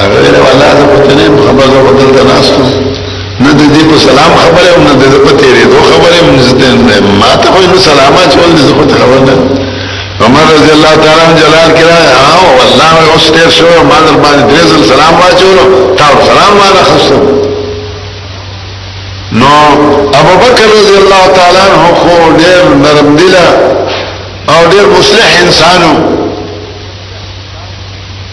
هغه 0.00 0.26
له 0.34 0.42
الله 0.52 0.72
د 0.80 0.82
پتنې 0.94 1.32
خبر 1.46 1.64
زو 1.74 1.80
بدل 1.86 2.10
تناسو 2.18 2.54
نه 3.40 3.52
د 3.52 3.62
دې 3.74 3.82
په 3.92 3.96
سلام 4.08 4.30
خبره 4.42 4.70
او 4.74 4.82
نه 4.86 4.92
د 5.04 5.16
پتیری 5.28 5.64
دو 5.70 5.78
خبره 5.90 6.20
مزته 6.34 7.00
ما 7.22 7.32
ته 7.42 7.50
خو 7.50 7.78
سلام 7.90 8.12
اچول 8.24 8.50
دې 8.56 8.92
خبر 9.00 9.18
نه 9.30 9.67
عمر 10.26 10.42
رضی 10.54 10.70
اللہ 10.70 10.94
تعالیٰ 11.04 11.24
عنہ 11.26 11.38
جلال 11.40 11.70
کرا 11.78 11.98
آو 12.20 12.46
واللہ 12.58 12.92
میں 12.94 13.12
اس 13.14 13.26
تیر 13.34 13.50
شو 13.56 13.66
ما 13.88 13.98
در 14.06 14.16
باندې 14.22 14.48
دریزل 14.52 14.84
سلام 14.88 15.14
واچولو 15.20 15.94
تاو 15.98 16.16
سلام 16.28 16.56
والا 16.60 16.82
خستو 16.88 17.18
نو 19.42 19.52
ابو 20.20 20.34
بکر 20.42 20.64
رضی 20.74 20.96
اللہ 20.96 21.26
تعالیٰ 21.36 21.62
عنہ 21.66 21.92
خو 22.00 22.16
دیر 22.38 22.64
نرم 22.82 23.16
دلا 23.16 23.44
او 24.54 24.64
دیر 24.72 24.86
مصلح 24.98 25.36
انسانو 25.42 25.92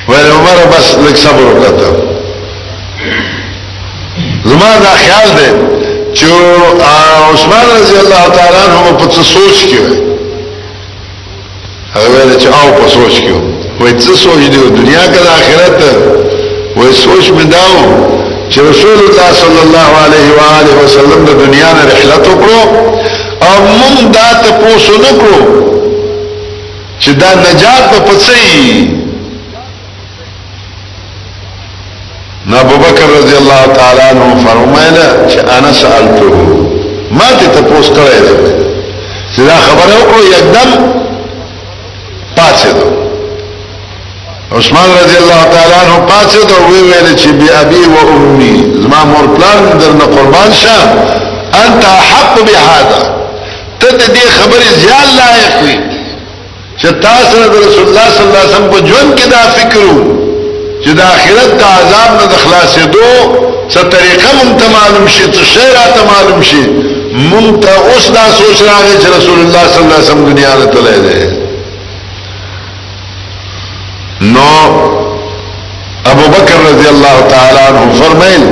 ویل 0.09 0.31
عمر 0.31 0.65
بس 0.71 0.93
لک 1.05 1.17
صبر 1.17 1.43
وکتا 1.43 1.93
زمان 4.45 4.83
دا 4.85 4.91
خیال 5.03 5.37
دے 5.37 5.49
چو 6.17 6.33
عثمان 6.79 7.71
رضی 7.75 7.97
اللہ 7.97 8.27
تعالیٰ 8.37 8.65
عنہ 8.65 8.97
پتس 9.03 9.25
سوچ 9.33 9.63
کیوئے 9.69 10.04
هغه 11.95 12.09
ویل 12.09 12.39
چې 12.43 12.47
او 12.59 12.67
په 12.77 12.85
سوچ 12.93 13.15
کې 13.25 13.35
وای 13.79 13.93
څه 14.03 14.11
سوچ 14.23 14.41
دی 14.53 14.59
دنیا 14.79 15.03
کې 15.13 15.19
د 15.25 15.27
آخرت 15.39 15.79
وای 16.77 16.91
سوچ 17.03 17.25
مې 17.37 17.45
داو 17.53 17.81
چې 18.51 18.59
رسول 18.69 18.97
الله 19.09 19.29
صلی 19.43 19.61
الله 19.65 19.89
علیه 20.05 20.27
و 20.37 20.41
آله 20.59 20.73
وسلم 20.83 21.19
د 21.27 21.31
دنیا 21.43 21.69
نه 21.77 21.83
رحلت 21.91 22.23
وکړو 22.31 22.61
او 23.47 23.55
موږ 23.79 23.97
دا 24.17 24.27
ته 24.43 24.51
پوسو 24.61 24.93
نکړو 25.05 25.39
چې 27.01 27.11
دا 27.21 27.31
نجات 27.45 27.83
په 27.91 27.97
پڅې 28.07 28.41
نو 32.49 32.55
ابو 32.59 32.75
بکر 32.85 33.05
رضی 33.19 33.35
الله 33.41 33.61
تعالی 33.77 34.01
عنہ 34.09 34.27
فرمایله 34.45 35.07
چې 35.29 35.39
انا 35.57 35.71
سالته 35.73 36.29
ما 37.17 37.29
ته 37.39 37.61
تاسو 37.61 37.93
کړی 37.97 38.61
دا 39.37 39.57
خبره 39.57 39.97
وکړه 39.99 40.21
یکدم 40.37 40.71
پاسېدو 42.49 42.87
عثمان 44.57 44.89
رضی 45.03 45.15
الله 45.23 45.41
تعالی 45.53 45.75
عنہ 45.83 45.93
پاسېدو 46.11 46.57
وی 46.69 46.79
ویل 46.89 47.09
چې 47.19 47.29
بی 47.39 47.47
ابي 47.61 47.81
و 47.93 47.95
امي 48.15 48.55
زما 48.83 48.99
مور 49.11 49.25
پلان 49.35 49.59
درنه 49.81 50.05
قربان 50.15 50.49
شه 50.61 50.79
انت 51.63 51.83
حق 52.09 52.33
بهذا 52.47 52.83
ته 53.79 53.89
دې 54.13 54.27
خبرې 54.39 54.67
زیات 54.83 55.07
لایق 55.19 55.53
وي 55.65 55.75
چې 56.81 56.87
تاسو 57.07 57.35
رسول 57.67 57.85
الله 57.87 58.07
صلی 58.15 58.25
الله 58.27 58.39
علیه 58.43 58.51
وسلم 58.55 58.69
په 58.73 58.79
ژوند 58.89 59.09
کې 59.19 59.25
دا 59.35 59.43
فکرو 59.57 59.95
چې 60.83 60.91
د 60.97 60.99
آخرت 61.15 61.51
د 61.61 61.63
عذاب 61.77 62.09
نه 62.19 62.25
د 62.33 62.35
خلاصېدو 62.43 63.07
څه 63.73 63.79
طریقه 63.95 64.29
مونږ 64.37 64.51
ته 64.59 64.67
معلوم 64.77 65.07
شي 65.15 65.25
څه 65.35 65.43
شی 65.53 65.65
راته 65.79 66.01
معلوم 66.11 66.41
شي 66.49 66.61
مونږ 67.31 67.59
ته 67.65 67.71
اوس 67.91 68.05
دا 68.17 68.25
سوچ 68.39 68.57
راغی 68.69 68.95
چې 69.01 69.07
رسول 69.17 69.39
الله 69.45 69.63
صلی 69.73 69.83
الله 69.83 69.95
علیه 69.99 70.07
وسلم 70.09 70.25
دنیا 70.33 70.51
ته 70.59 70.65
تللی 70.73 71.01
دی 71.07 71.44
نو 74.33 74.59
ابو 76.11 76.27
بکر 76.33 76.55
رضی 76.69 76.87
اللہ 76.87 77.19
تعالی 77.29 77.59
عنہ 77.67 77.91
فرمائل 77.99 78.43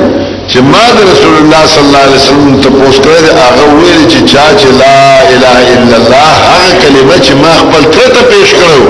چې 0.51 0.59
ما 0.71 0.81
د 0.97 1.05
رسول 1.11 1.35
الله 1.41 1.65
صلی 1.73 1.83
الله 1.89 2.01
علیه 2.07 2.19
وسلم 2.21 2.61
ته 2.61 2.69
پوښتنه 2.69 3.19
کړې 3.23 3.39
هغه 3.43 3.65
ویل 3.77 4.03
چې 4.11 4.19
چا 4.31 4.45
چې 4.59 4.69
لا 4.81 4.99
اله 5.33 5.57
الا 5.73 5.97
الله 6.01 6.27
هغه 6.45 6.71
کلمه 6.83 7.17
چې 7.25 7.33
ما 7.43 7.53
خپل 7.61 7.83
ته 7.93 8.21
پیش 8.33 8.49
کړو 8.59 8.81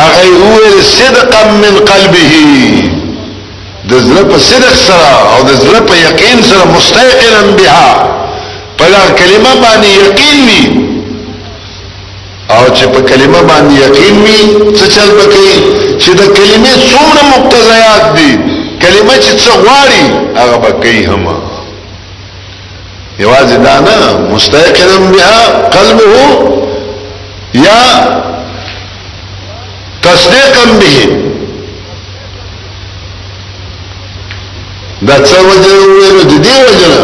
هغه 0.00 0.22
ویل 0.52 0.78
صدقا 0.96 1.42
من 1.62 1.74
قلبه 1.90 2.34
د 3.90 3.92
زړه 4.06 4.24
په 4.32 4.38
صدق 4.50 4.74
سره 4.86 5.12
او 5.32 5.38
د 5.50 5.60
زړه 5.60 5.80
په 5.92 6.00
یقین 6.08 6.38
سره 6.52 6.64
مستيقنا 6.76 7.40
بها 7.58 7.88
په 8.82 8.96
دا 8.96 9.02
کلمه 9.22 9.52
باندې 9.64 9.90
یقین 10.06 10.38
وي 10.52 10.73
او 12.64 12.74
چې 12.76 12.86
په 12.86 13.00
کلمه 13.02 13.40
باندې 13.50 13.74
یقین 13.86 14.16
وي 14.22 14.38
څه 14.78 14.86
چل 14.94 15.08
پکې 15.20 15.52
چې 16.02 16.10
د 16.20 16.22
کلمې 16.36 16.72
څومره 16.90 17.22
مقتضیات 17.34 18.04
دي 18.16 18.30
کلمه 18.82 19.14
چې 19.24 19.32
څه 19.42 19.50
غواړي 19.64 20.04
هغه 20.38 20.56
به 20.62 20.70
کوي 20.82 21.04
هم 21.08 21.22
یوازې 23.18 23.56
دا 23.66 23.74
نه 23.88 23.98
مستيقنا 24.34 24.96
بها 25.12 25.38
قلبه 25.76 26.16
یا 27.54 27.80
تصدیقا 30.02 30.64
به 30.80 30.96
دا 35.08 35.16
څه 35.28 35.38
وجه 35.48 35.72
ویلو 35.96 36.22
د 36.30 36.32
دې 36.46 36.56
وجه 36.68 36.94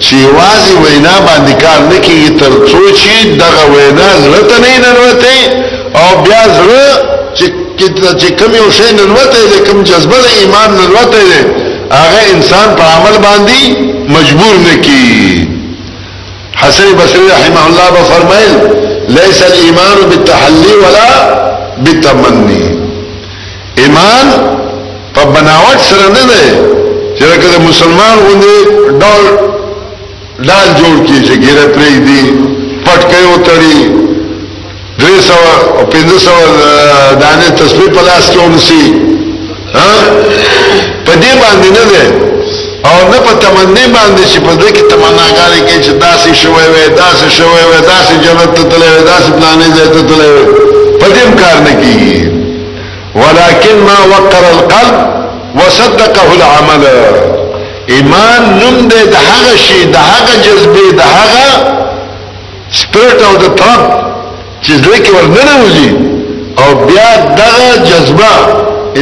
چې 0.00 0.16
واځي 0.36 0.74
وینا 0.84 1.14
باندې 1.26 1.52
کار 1.62 1.80
نکي 1.92 2.20
تر 2.40 2.52
څو 2.70 2.80
چې 2.98 3.14
دغه 3.40 3.64
وینا 3.74 4.08
ضرورت 4.22 4.50
نه 4.64 4.72
ننوته 4.84 5.38
او 6.02 6.08
بیا 6.24 6.42
زړه 6.56 6.88
چې 7.36 7.46
چې 8.20 8.28
کوم 8.38 8.54
یو 8.60 8.70
شی 8.78 8.88
ننوته 8.98 9.38
دې 9.50 9.60
کوم 9.66 9.82
جذبه 9.90 10.16
د 10.24 10.26
ایمان 10.40 10.68
ننوته 10.78 11.20
دې 11.30 11.40
هغه 12.00 12.20
انسان 12.34 12.68
په 12.78 12.84
عمل 12.94 13.16
باندې 13.26 13.60
مجبور 14.16 14.54
نکي 14.66 15.48
حسن 16.56 16.88
بصری 16.98 17.26
رحمه 17.36 17.66
الله 17.66 17.88
به 17.94 18.02
فرمایل 18.12 18.54
ليس 19.08 19.42
الايمان 19.42 19.96
بالتحلي 20.10 20.72
ولا 20.84 21.08
بالتمني 21.84 22.62
ایمان 23.78 24.26
په 25.14 25.22
بناوټ 25.22 25.80
سره 25.90 26.06
نه 26.16 26.24
دی 26.30 26.46
چې 27.18 27.24
د 27.56 27.60
مسلمان 27.68 28.14
غوندي 28.26 28.58
ډول 29.00 29.24
لال 30.48 30.68
جوړ 30.80 30.96
کی 31.08 31.16
چې 31.26 31.34
ګیره 31.42 31.66
پرې 31.76 31.98
دی 32.06 32.20
پټکې 32.84 33.20
وتړي 33.30 33.78
درې 35.00 35.18
سو 35.28 35.40
او 35.78 35.84
پنځه 35.92 36.18
سو 36.24 36.34
دانه 37.22 37.48
تسبیح 37.60 37.88
په 37.96 38.02
لاس 38.08 38.24
کې 38.30 38.38
ونسي 38.42 38.84
ها 39.74 39.88
په 41.06 41.12
دې 41.22 41.32
باندې 41.42 41.68
نه 41.76 41.84
ده 41.92 42.02
او 42.90 42.96
نه 43.12 43.18
په 43.26 43.32
تمنې 43.44 43.86
باندې 43.96 44.24
چې 44.32 44.38
په 44.46 44.52
دې 44.60 44.70
کې 44.74 44.84
تمناګاري 44.92 45.60
کې 45.68 45.76
چې 45.84 45.92
داسې 46.04 46.30
شوي 46.42 46.66
وي 46.74 46.84
داسې 47.00 47.28
شوي 47.38 47.62
وي 47.70 47.78
داسې 47.90 48.14
جنت 48.24 48.50
ته 48.56 48.62
تللی 48.74 48.90
وي 48.94 49.02
داسې 49.10 49.30
پلانې 49.38 49.68
ځای 49.76 49.88
ته 49.94 50.02
تللی 50.08 50.28
وي 50.34 50.44
په 51.00 51.06
دې 51.14 51.26
کار 51.40 51.58
نه 51.66 51.74
کیږي 51.82 52.16
ولكن 53.20 53.74
ما 53.86 53.98
وقر 54.12 54.44
القلب 54.54 54.96
وصدقه 55.58 56.24
العمل 56.36 56.84
ایمان 57.86 58.42
نوم 58.60 58.76
دی 58.88 59.02
د 59.12 59.16
هغه 59.32 59.56
شی 59.66 59.82
د 59.94 59.96
هغه 60.10 60.32
جذبې 60.44 60.86
د 60.98 61.02
هغه 61.16 61.48
سپیرټ 62.80 63.18
او 63.28 63.34
د 63.42 63.44
ترپ 63.60 63.82
چې 64.64 64.72
ځکه 64.84 65.10
ورننوځي 65.16 65.88
او 66.62 66.68
بیا 66.88 67.10
دغه 67.40 67.70
جذبه 67.90 68.32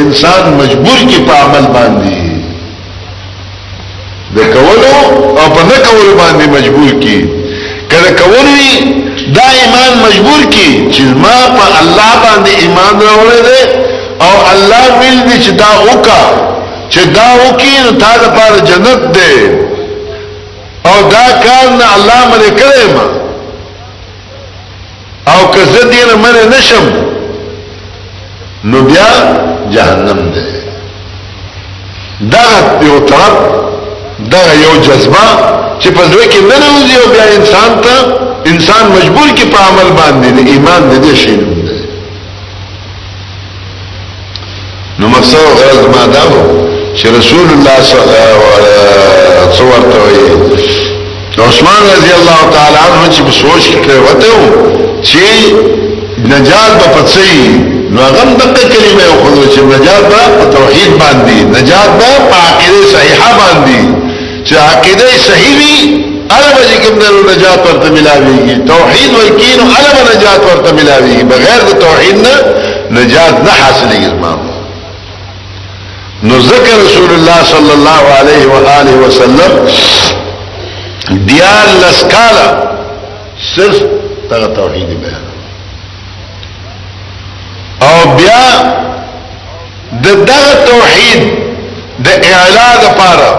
انسان 0.00 0.42
مجبور 0.60 0.98
کی 1.10 1.18
په 1.28 1.34
عمل 1.44 1.66
باندې 1.74 2.14
د 4.36 4.38
کولو 4.54 4.90
او 5.40 5.46
په 5.56 5.62
نه 5.70 5.76
کولو 5.86 6.12
باندې 6.20 6.44
مجبور 6.56 6.92
کی 7.04 7.16
کله 7.90 8.10
کولوي 8.20 8.74
دا 9.36 9.46
ایمان 9.60 9.92
مجبور 10.06 10.40
کی 10.54 10.70
چې 10.94 11.02
ما 11.24 11.36
په 11.58 11.64
الله 11.80 12.10
باندې 12.24 12.52
ایمان 12.62 12.94
راوړل 13.06 13.40
دي 13.48 13.62
او 14.26 14.34
الله 14.52 14.84
ویل 15.00 15.20
دي 15.28 15.36
چې 15.44 15.50
دا 15.62 15.70
وکړه 15.88 16.50
چې 16.92 17.02
دا 17.16 17.26
وکي 17.42 17.76
نو 17.84 17.92
تا 18.00 18.10
د 18.22 18.24
پاره 18.36 18.58
جنت 18.70 19.02
دی 19.16 19.34
او 20.88 20.96
دا 21.12 21.26
کار 21.44 21.66
نه 21.78 21.86
الله 21.96 22.18
مله 22.32 22.48
کړی 22.60 22.86
ما 22.94 23.06
او 25.34 25.38
که 25.54 25.62
زه 25.72 25.82
دې 25.92 26.02
نه 26.10 26.16
مله 26.16 26.58
نشم 26.58 26.92
نو 28.64 28.82
بیا 28.88 29.06
جهنم 29.74 30.20
دی 30.34 30.44
دا 32.32 32.42
یو 32.88 32.98
طرف 33.00 33.34
دا 34.32 34.42
یو 34.64 34.74
جذبه 34.86 35.24
چې 35.80 35.88
په 35.88 36.02
ځوی 36.10 36.26
کې 36.30 36.42
نه 36.50 36.56
نوځي 36.64 36.96
او 37.02 37.06
بیا 37.14 37.24
انسان 37.36 37.70
ته 37.84 37.94
انسان 38.50 38.84
مجبور 38.96 39.28
کې 39.38 39.46
په 39.54 39.58
عمل 39.68 39.88
باندې 39.98 40.48
ایمان 40.48 41.02
دې 41.02 41.16
شي 41.16 41.36
نو 44.98 45.08
مقصد 45.08 45.36
غرض 45.60 45.88
ما 45.96 46.04
دا 46.14 46.24
وو 46.32 46.68
چې 47.00 47.06
رسول 47.18 47.46
الله 47.54 47.76
صلی 47.88 48.00
الله 48.06 48.34
علیه 48.54 48.76
وسلم 49.48 50.58
عثمان 51.48 51.82
رضی 51.96 52.10
الله 52.20 52.40
تعالی 52.56 52.80
عنہ 52.88 53.06
چې 53.14 53.22
په 53.28 53.32
سوچ 53.40 53.64
کې 53.84 53.96
وته 54.06 54.30
و 54.40 54.42
چې 55.08 55.26
نجات 56.32 56.72
په 56.82 56.88
پڅي 56.94 57.38
نو 57.94 58.00
هغه 58.00 58.24
دغه 58.40 58.52
کلمه 58.74 59.08
خو 59.22 59.28
چې 59.52 59.60
نجات 59.72 60.02
په 60.12 60.44
توحید 60.56 60.92
باندې 61.02 61.38
نجات 61.56 61.90
په 62.02 62.38
عقیده 62.48 62.82
صحیحه 62.92 63.30
باندې 63.40 63.80
چې 64.46 64.54
عقیده 64.70 65.08
صحیح 65.26 65.50
وي 65.58 65.76
عرب 66.36 66.56
چې 66.68 66.76
کوم 66.84 67.28
نجات 67.32 67.60
ورته 67.66 67.88
ملاويږي 67.94 68.56
توحید 68.70 69.10
ورکین 69.18 69.60
عرب 69.76 69.98
نجات 70.12 70.40
ورته 70.48 70.70
ملاويږي 70.76 71.24
بغیر 71.32 71.60
د 71.70 71.72
توحید 71.84 72.16
نه 72.26 72.34
نجات 73.00 73.36
نه 73.46 73.52
حاصلېږي 73.62 74.51
نو 76.22 76.38
ذکر 76.38 76.76
رسول 76.84 77.10
الله 77.14 77.44
صلی 77.44 77.70
الله 77.76 78.12
علیه 78.18 78.46
و 78.46 78.52
آله 78.80 78.94
وسلم 79.06 79.52
دیار 81.28 81.68
لسکالا 81.84 82.46
صرف 83.56 83.78
تغ 84.30 84.42
توحید 84.58 84.88
بیان 85.00 85.24
او 87.82 87.94
بیا 88.18 88.46
د 90.04 90.06
دغه 90.06 90.54
توحید 90.70 91.22
د 92.04 92.06
اعلان 92.08 92.74
لپاره 92.84 93.32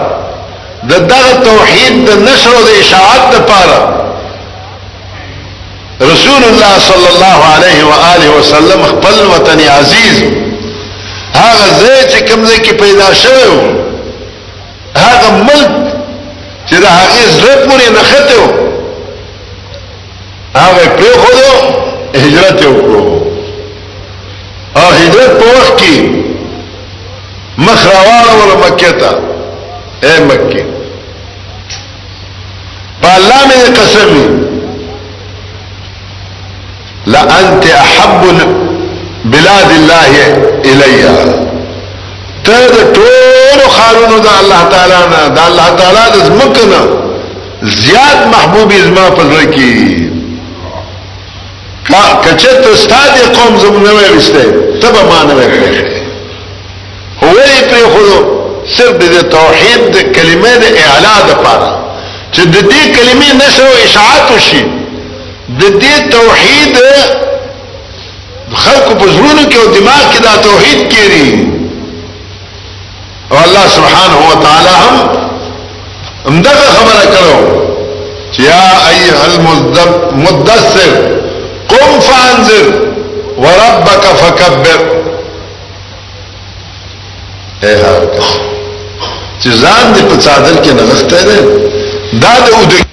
د 0.88 0.90
دغه 0.92 1.34
توحید 1.50 1.92
د 2.08 2.10
نشر 2.28 2.50
او 2.50 2.60
د 2.64 2.66
اشاعت 2.80 3.22
لپاره 3.36 3.80
رسول 6.00 6.42
الله 6.52 6.74
صلی 6.78 7.08
الله 7.14 7.38
علیه 7.56 7.84
و 7.84 7.90
آله 8.14 8.28
وسلم 8.40 8.82
خپل 8.86 9.14
وطن 9.34 9.60
عزیز 9.60 10.43
هغه 11.42 11.66
ځای 11.82 12.00
چې 12.10 12.18
کوم 12.28 12.40
ځای 12.48 12.58
کې 12.64 12.72
پیدا 12.82 13.08
شوی 13.22 13.46
و 13.54 13.56
هغه 15.04 15.28
ملک 15.48 15.72
چې 16.68 16.76
د 16.84 16.86
هغې 16.98 17.24
زړه 17.36 17.54
پورې 17.66 17.86
نښتی 17.96 18.36
و 18.42 18.44
هغه 20.58 20.80
یې 20.84 20.90
پرېښودو 20.98 21.50
هجرت 22.22 22.58
یې 22.62 22.68
وکړو 22.74 23.02
او 24.80 24.86
هجرت 25.00 25.32
په 25.40 25.46
وخت 25.56 25.74
کې 25.80 25.96
مخ 27.66 27.80
راواړوله 27.92 28.54
مکې 28.64 28.90
ته 29.00 29.10
ای 30.08 30.18
مکې 30.28 30.62
په 33.02 33.08
الله 33.16 33.40
مې 33.48 33.60
قسم 33.80 34.10
لأنت 37.06 37.66
أحب 37.66 38.22
بلاد 39.24 39.70
الله 39.74 40.10
الیا 40.70 41.12
ته 42.48 42.60
د 42.72 42.80
ټولو 42.96 43.66
خارونو 43.76 44.18
د 44.26 44.28
الله 44.40 44.62
تعالی 44.74 44.98
نه 45.12 45.20
د 45.36 45.40
الله 45.48 45.68
تعالی 45.78 46.02
د 46.14 46.16
زمکنه 46.28 46.80
زیات 47.84 48.20
محبوب 48.34 48.70
ازما 48.80 49.06
په 49.18 49.22
لور 49.30 49.44
کې 49.54 49.72
ما 51.92 52.04
کچته 52.26 52.68
استاد 52.74 53.14
قوم 53.38 53.58
زم 53.64 53.76
نه 53.86 53.92
وېسته 53.98 54.44
تبه 54.82 55.02
ما 55.10 55.20
نه 55.30 55.34
وېسته 55.40 57.24
هو 57.24 57.48
یې 57.48 57.58
په 57.70 57.80
خودو 57.92 58.18
صرف 58.76 58.96
د 59.18 59.28
توحید 59.38 59.80
د 59.96 59.98
کلمې 60.16 60.54
د 60.62 60.66
اعلا 60.88 61.16
د 61.28 61.32
پاره 61.44 61.70
چې 62.32 62.42
د 62.54 62.56
دې 62.70 62.82
کلمې 62.96 63.30
نشو 63.42 63.66
اشاعت 63.84 64.24
وشي 64.36 64.62
د 65.60 65.62
دې 65.80 65.94
توحید 66.16 66.76
خلق 68.62 68.88
پزرون 69.00 69.44
کے 69.50 69.58
و 69.58 69.72
دماغ 69.74 70.10
کی 70.12 70.18
دا 70.24 70.34
توحید 70.42 70.80
کی 70.94 71.06
دی 71.08 71.28
اور 73.28 73.42
اللہ 73.42 73.66
سبحانہ 73.74 74.26
و 74.26 74.40
تعالی 74.42 74.74
ہم 74.76 74.98
امدد 76.32 76.62
خبر 76.68 77.10
کرو 77.14 78.32
یا 78.38 78.60
ایہا 78.88 79.24
المدسر 79.24 80.94
قم 81.68 82.00
فانزر 82.06 82.68
وربک 83.38 84.06
فکبر 84.22 84.88
اے 87.66 87.74
ہاں 87.82 87.98
چیزان 89.42 89.94
دی 89.94 90.00
پچادر 90.12 90.62
کے 90.64 90.72
نغختے 90.80 91.20
دے 91.30 91.40
دا 92.22 92.32
او 92.56 92.64
دیکھ 92.70 92.92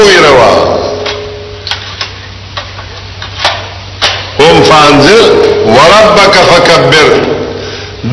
ویروا 0.00 0.78
هم 4.40 4.62
فانزل 4.62 5.32
وربک 5.66 6.34
فکبر 6.50 7.08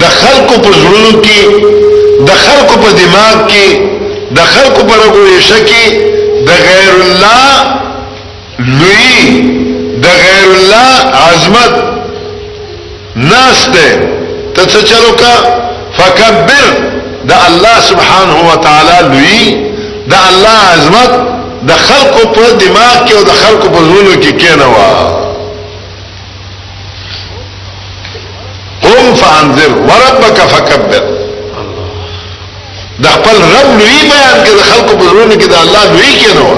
د 0.02 0.06
خلکو 0.06 0.56
په 0.64 0.72
زړونو 0.82 1.12
کې 1.26 1.42
د 2.30 2.32
خلکو 2.46 2.74
په 2.84 2.90
دماغ 3.02 3.36
کې 3.52 3.70
د 4.38 4.42
خلکو 4.54 4.82
په 4.90 4.94
رګوریشه 5.06 5.60
کې 5.70 5.86
د 6.48 6.50
غیر 6.68 6.94
الله 7.08 7.52
لوی 8.80 9.22
د 10.04 10.08
غیر 10.24 10.44
الله 10.52 10.92
عظمت 11.30 11.74
ناشته 13.32 13.88
ته 14.56 14.64
څه 14.72 14.80
چلو 14.90 15.12
کا 15.22 15.34
فکبر 15.98 16.66
د 17.30 17.34
الله 17.48 17.78
سبحانه 17.90 18.36
و 18.50 18.56
تعالی 18.68 19.00
لوی 19.16 19.42
د 20.12 20.14
الله 20.30 20.60
عظمت 20.76 21.37
د 21.66 21.72
خلکو 21.88 22.20
په 22.36 22.42
دماغ 22.66 22.98
کې 23.06 23.14
او 23.18 23.24
د 23.24 23.32
خلکو 23.42 23.68
په 23.74 23.80
زړونو 23.88 24.14
کې 24.24 24.32
کېنوا 24.42 24.90
قوم 28.86 29.08
فانذر 29.22 29.70
وربک 29.90 30.38
فكبر 30.54 31.04
د 33.04 33.08
خپل 33.16 33.36
رب 33.56 33.70
لوی 33.80 33.98
بیان 34.08 34.36
کې 34.46 34.52
د 34.60 34.64
خلکو 34.70 34.98
په 34.98 35.06
زړونو 35.06 35.36
کې 35.42 35.48
د 35.50 35.56
الله 35.64 35.84
لوی 35.94 36.12
کېنوا 36.22 36.56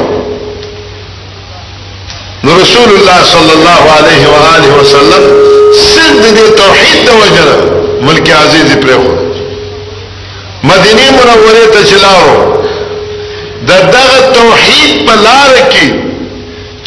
نو 2.44 2.50
رسول 2.62 2.90
الله 2.98 3.20
صلی 3.34 3.54
الله 3.58 3.82
علیه 3.98 4.24
و 4.34 4.36
آله 4.56 4.70
وسلم 4.80 5.24
صد 5.96 6.18
د 6.38 6.40
توحید 6.62 7.00
د 7.08 7.10
وجره 7.22 7.58
ملک 8.02 8.30
عزیز 8.42 8.70
پرې 8.82 9.00
مدینه 10.64 11.06
منوره 11.18 11.66
ته 11.74 11.84
چلاو 11.90 12.69
د 13.68 13.72
دغه 13.96 14.20
توحید 14.40 15.06
په 15.08 15.14
لار 15.26 15.54
کې 15.72 15.86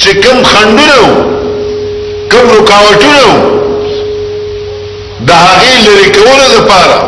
چې 0.00 0.10
کوم 0.24 0.38
خندونه 0.52 1.00
کوم 2.32 2.44
رکاوټونه 2.58 3.24
د 5.28 5.30
هغې 5.30 5.74
لري 5.86 6.08
کولو 6.16 6.46
لپاره 6.56 6.98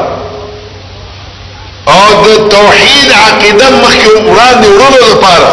او 1.95 2.05
د 2.25 2.29
توحید 2.57 3.09
عقیده 3.27 3.69
مخکې 3.83 4.09
وړاندې 4.29 4.69
وړلو 4.81 5.05
لپاره 5.13 5.51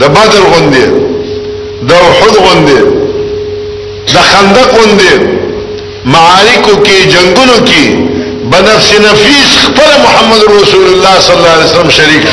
د 0.00 0.02
بدر 0.14 0.40
غوندې 0.50 0.86
د 1.88 1.90
احد 2.08 2.34
غوندې 2.44 2.80
د 4.12 4.14
خندق 4.32 4.68
غوندې 4.76 5.12
معارکو 6.12 6.72
کې 6.86 6.96
جنگونو 7.12 7.56
کې 7.68 7.84
بنفس 8.50 8.88
نفیس 9.06 9.50
خپل 9.66 9.90
محمد 10.04 10.42
رسول 10.60 10.84
الله 10.90 11.14
صلی 11.20 11.34
الله 11.36 11.50
علیه 11.54 11.64
وسلم 11.68 11.90
شریک 12.00 12.26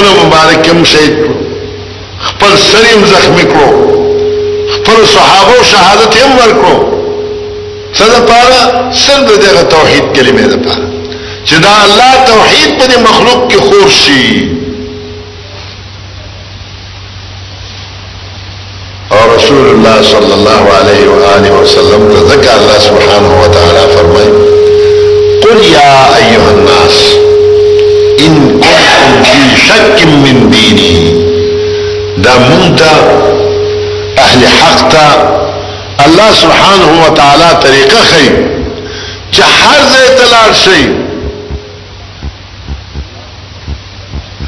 خپل 0.00 0.26
مبارک 0.26 0.64
کے 0.64 0.72
مشید 0.72 1.16
کو 1.24 1.32
خپل 2.28 2.54
سریم 2.70 3.04
زخمی 3.10 3.42
کو 3.52 3.64
خپل 4.74 5.04
صحابو 5.12 5.56
شہادت 5.70 6.16
ہم 6.24 6.38
ورکو 6.38 6.72
صدر 7.98 8.26
پارا 8.28 8.90
سر 9.04 9.24
دے 9.28 9.52
گا 9.54 9.62
توحید 9.70 10.14
کے 10.14 10.22
لیے 10.22 10.32
میرے 10.32 10.56
پارا 10.68 10.88
جدا 11.50 11.74
اللہ 11.82 12.14
توحید 12.28 12.80
پر 12.80 12.98
مخلوق 13.02 13.48
کی 13.50 13.56
خورشی 13.68 14.26
اور 19.18 19.28
رسول 19.36 19.68
اللہ 19.70 20.00
صلی 20.10 20.32
اللہ 20.32 20.68
علیہ 20.78 21.08
وآلہ 21.08 21.50
وسلم 21.52 22.08
ذکر 22.28 22.50
اللہ 22.52 22.78
سبحانہ 22.88 23.40
وتعالی 23.40 23.86
فرمائے 23.94 25.40
قل 25.46 25.64
یا 25.72 25.80
ایوہ 25.80 26.20
یا 26.20 26.28
ایوہ 26.28 26.46
الناس 26.56 27.00
إن 28.20 28.60
كنتم 28.60 29.22
في 29.22 29.56
شك 29.68 30.04
من 30.06 30.48
دينه 30.50 31.00
ده 32.18 32.32
منت 32.38 32.82
أهل 34.18 34.48
حقتا 34.48 35.36
الله 36.06 36.32
سبحانه 36.32 37.04
وتعالى 37.06 37.60
طريقه 37.62 38.00
خي 38.00 38.28
جحر 39.34 39.50
هر 39.60 39.80
ځای 39.92 40.08
تلار 40.18 40.52
شي 40.64 40.82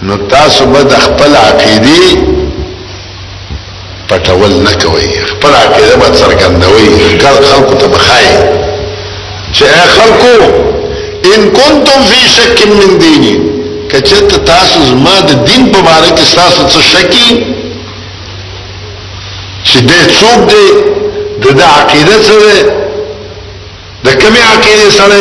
نو 0.02 0.16
تاسو 0.16 0.64
به 0.72 0.82
د 0.82 0.92
خپل 1.04 1.32
عقیدې 1.36 2.02
پټول 4.08 4.50
نه 4.66 4.72
کوئ 4.82 5.06
خپل 5.30 5.54
عقیده 5.54 5.96
به 7.92 8.20
خلقو 9.96 10.36
ان 11.34 11.50
كنتم 11.50 12.02
في 12.04 12.28
شك 12.36 12.66
من 12.68 12.98
ديني 12.98 13.51
کچت 13.92 14.30
تاسو 14.46 14.78
زما 14.94 15.16
د 15.28 15.30
دین 15.48 15.62
په 15.72 15.78
باره 15.86 16.10
کې 16.18 16.24
تاسو 16.36 16.62
څه 16.74 16.80
شکی 16.90 17.28
چې 19.70 19.78
دې 19.88 20.00
څوک 20.18 20.38
دې 20.52 20.66
د 21.58 21.60
عقیده 21.78 22.18
سره 22.28 22.54
د 24.04 24.08
کومې 24.20 24.42
عقیده 24.54 24.88
سره 24.98 25.20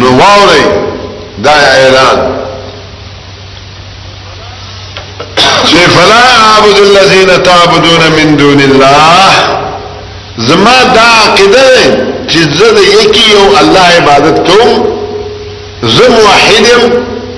نو 0.00 0.08
واوري 0.20 0.64
دا 1.48 1.54
اعلان 1.76 2.18
چې 5.68 5.78
فلا 5.96 6.24
اعبد 6.48 6.76
الذين 6.86 7.30
تعبدون 7.42 8.02
من 8.16 8.28
دون 8.36 8.60
الله 8.70 9.28
زما 10.48 10.78
دا 10.98 11.06
عقیده 11.24 11.70
چې 12.28 12.38
زه 12.58 12.68
د 12.72 12.80
یکی 13.02 13.24
یو 13.32 13.46
الله 13.62 13.84
عبادت 14.00 14.36
کوم 14.50 14.72
زه 15.86 16.08
موحد 16.08 16.66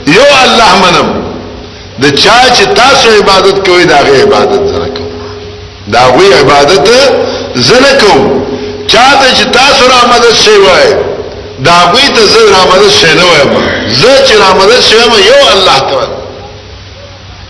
یو 0.06 0.22
الله 0.44 0.70
منم 0.85 1.09
د 2.02 2.14
چا 2.22 2.38
چې 2.56 2.64
تاسو 2.80 3.09
عبادت 3.18 3.56
کوئ 3.68 3.85
دا 3.85 3.98
غي 4.11 4.22
عبادت 4.22 4.66
زره 4.72 4.88
کوم 4.96 5.09
دا 5.92 6.00
غي 6.18 6.28
عبادت 6.40 6.88
زنه 7.68 7.92
کوم 8.02 8.24
چا 8.92 9.04
ته 9.20 9.28
چې 9.37 9.44
تاسو 9.59 9.82
را 9.92 10.00
مدد 10.14 10.35
شي 10.44 10.56
وای 10.66 10.94
دا 11.64 11.78
غي 11.94 12.09
ته 12.14 12.20
زه 12.32 12.42
را 12.56 12.62
مدد 12.74 12.88
شي 13.00 13.06
نه 13.20 13.24
وایم 13.30 13.50
زه 13.88 14.14
چې 14.26 14.35
را 14.42 14.54
مدد 14.61 14.80
شم 14.80 15.11
یو 15.30 15.42
الله 15.54 15.78
ته 15.90 16.06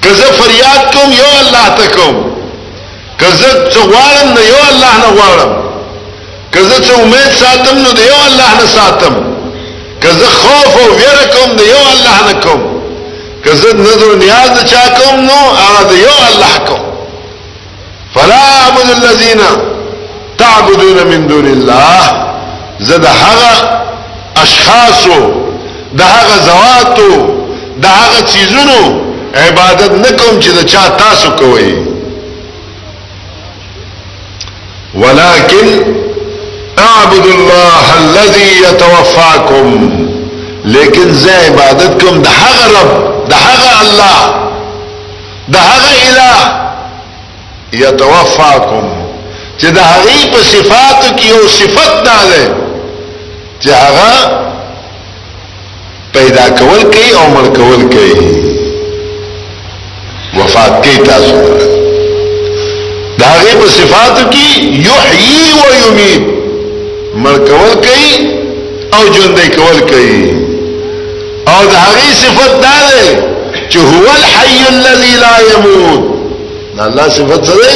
که 0.03 0.15
زه 0.15 0.25
فریاد 0.41 0.81
کوم 0.95 1.13
یو 1.13 1.29
الله 1.43 1.67
ته 1.79 1.87
کوم 1.97 2.17
که 3.21 3.27
زه 3.27 3.71
څه 3.73 3.79
غواړم 3.79 4.29
نو 4.37 4.41
یو 4.53 4.61
الله 4.71 4.95
نه 5.05 5.11
غواړم 5.17 5.53
که 6.53 6.61
زه 6.63 6.77
څه 6.87 7.01
امید 7.01 7.31
ساتم 7.41 7.79
نو 7.83 7.91
د 7.93 7.99
یو 7.99 8.19
الله 8.29 8.51
نه 8.61 8.67
ساتم 8.77 9.36
که 10.07 10.13
زه 10.13 10.27
خوف 10.27 10.77
او 10.77 10.97
ویره 10.97 11.25
کوم 11.37 11.51
د 11.57 11.61
یو 11.75 11.81
الله 11.95 12.19
نه 12.27 12.41
کوم 12.41 12.61
که 13.45 13.53
زه 13.55 13.73
نظر 13.73 14.15
نیاز 14.19 14.51
نه 14.51 14.63
چا 14.71 14.83
کوم 14.99 15.21
نو 15.21 15.39
هغه 15.61 15.85
د 15.91 15.93
یو 16.05 16.15
الله 16.31 16.57
کوم 16.69 16.83
فلا 18.15 18.41
اعبد 18.65 18.89
الذين 19.05 19.41
تعبدون 20.39 20.97
من 21.11 21.27
دون 21.27 21.47
الله 21.47 22.01
زه 22.81 22.99
د 22.99 23.07
هغه 23.07 23.55
اشخاصو 24.43 25.33
د 25.99 26.01
هغه 26.01 26.37
زواتو 26.47 27.27
د 27.83 27.87
هغه 27.87 28.23
چیزونو 28.33 29.01
عبادت 29.35 29.91
نکوم 29.93 30.41
چې 30.41 30.49
د 30.49 30.63
چا 30.63 30.89
تاسو 30.89 31.31
کوئ 31.31 31.75
ولكن 34.95 35.97
اعبدوا 36.79 37.33
الله 37.35 37.81
الذي 37.99 38.51
يتوفاكم 38.69 39.91
لكن 40.65 41.15
زي 41.15 41.33
عبادت 41.49 42.03
کوم 42.05 42.23
د 42.23 42.29
رب 42.77 42.91
د 43.31 43.35
هغه 43.45 43.73
الله 43.85 44.21
د 45.49 45.57
هغه 45.57 45.93
اله 46.09 46.39
يتوفاكم 47.85 48.85
چې 49.61 49.67
د 49.67 49.79
هغه 49.93 50.17
په 50.33 50.39
صفاتو 50.53 51.09
کې 51.19 51.31
صفت 51.59 51.93
ده 52.07 52.19
چې 53.63 53.71
هغه 53.71 54.13
پیدا 56.13 56.49
کول 56.59 56.83
کوي 56.95 57.11
او 57.19 57.25
مړ 57.35 57.47
کول 57.57 57.83
کوي 57.95 58.33
وفات 60.39 60.85
کوي 60.85 60.99
تاسو 60.99 61.35
دا 63.19 63.27
هغه 63.27 63.53
په 63.61 63.67
صفاتو 63.67 64.23
کې 64.33 64.61
يحيي 64.87 65.53
و 65.61 65.65
يميت 65.87 66.36
مر 67.25 67.37
کول 67.47 67.81
کئی 67.83 68.89
او 68.97 69.07
جندے 69.15 69.47
کول 69.57 69.79
کئی 69.91 70.31
او 71.53 71.59
دھاری 71.71 72.11
صفت 72.21 72.53
دارے 72.63 73.15
چو 73.71 73.81
ہوا 73.93 74.15
الحی 74.15 74.59
اللذی 74.69 75.15
لا 75.21 75.33
یموت 75.53 76.75
نا 76.77 76.83
اللہ 76.85 77.09
صفت 77.17 77.47
سرے 77.53 77.73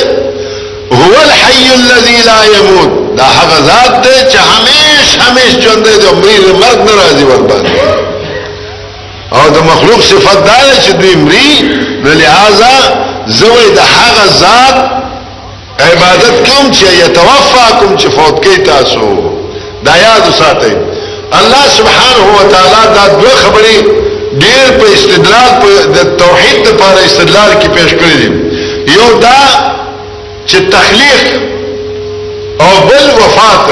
ہوا 0.93 1.21
الحی 1.23 1.69
اللذی 1.79 2.17
لا 2.27 2.37
یموت 2.57 3.17
دا 3.19 3.31
حق 3.39 3.55
ذات 3.71 4.03
دے 4.05 4.15
چا 4.37 4.43
ہمیش 4.51 5.17
ہمیش 5.27 5.57
جندے 5.65 5.95
جو 6.03 6.15
مریر 6.21 6.53
مرد 6.61 6.87
نرازی 6.91 7.25
وقت 7.33 7.75
او 9.39 9.49
دا 9.55 9.65
مخلوق 9.73 10.03
صفت 10.13 10.47
دارے 10.49 10.75
چو 10.87 10.93
دی 11.03 11.15
مریر 11.25 12.15
لہذا 12.15 12.73
زوی 13.41 13.75
دا 13.77 13.83
حق 13.97 14.25
ذات 14.39 15.00
عبادت 15.87 16.31
کوم 16.49 16.71
چې 16.73 16.85
يتوفاکم 17.05 17.91
چې 18.01 18.09
فوت 18.17 18.43
کې 18.45 18.59
تاسو 18.69 19.07
دا 19.87 19.93
یاد 20.07 20.25
ساتئ 20.41 20.73
الله 21.39 21.65
سبحانه 21.79 22.23
و 22.39 22.49
تعالی 22.55 22.83
دا 22.97 23.05
دوه 23.15 23.35
خبرې 23.45 23.85
ډېر 24.43 24.67
په 24.79 24.87
استدلال 24.97 25.51
په 25.63 25.69
د 25.97 26.13
توحید 26.23 26.69
لپاره 26.69 27.05
استدلال 27.05 27.51
کې 27.61 27.69
پیش 27.77 27.91
کړی 28.01 28.17
دي 28.23 28.31
یو 28.93 29.07
دا 29.25 29.41
چې 30.51 30.59
تخلیق 30.75 31.29
او 32.61 32.71
بل 32.89 33.05
وفات 33.21 33.67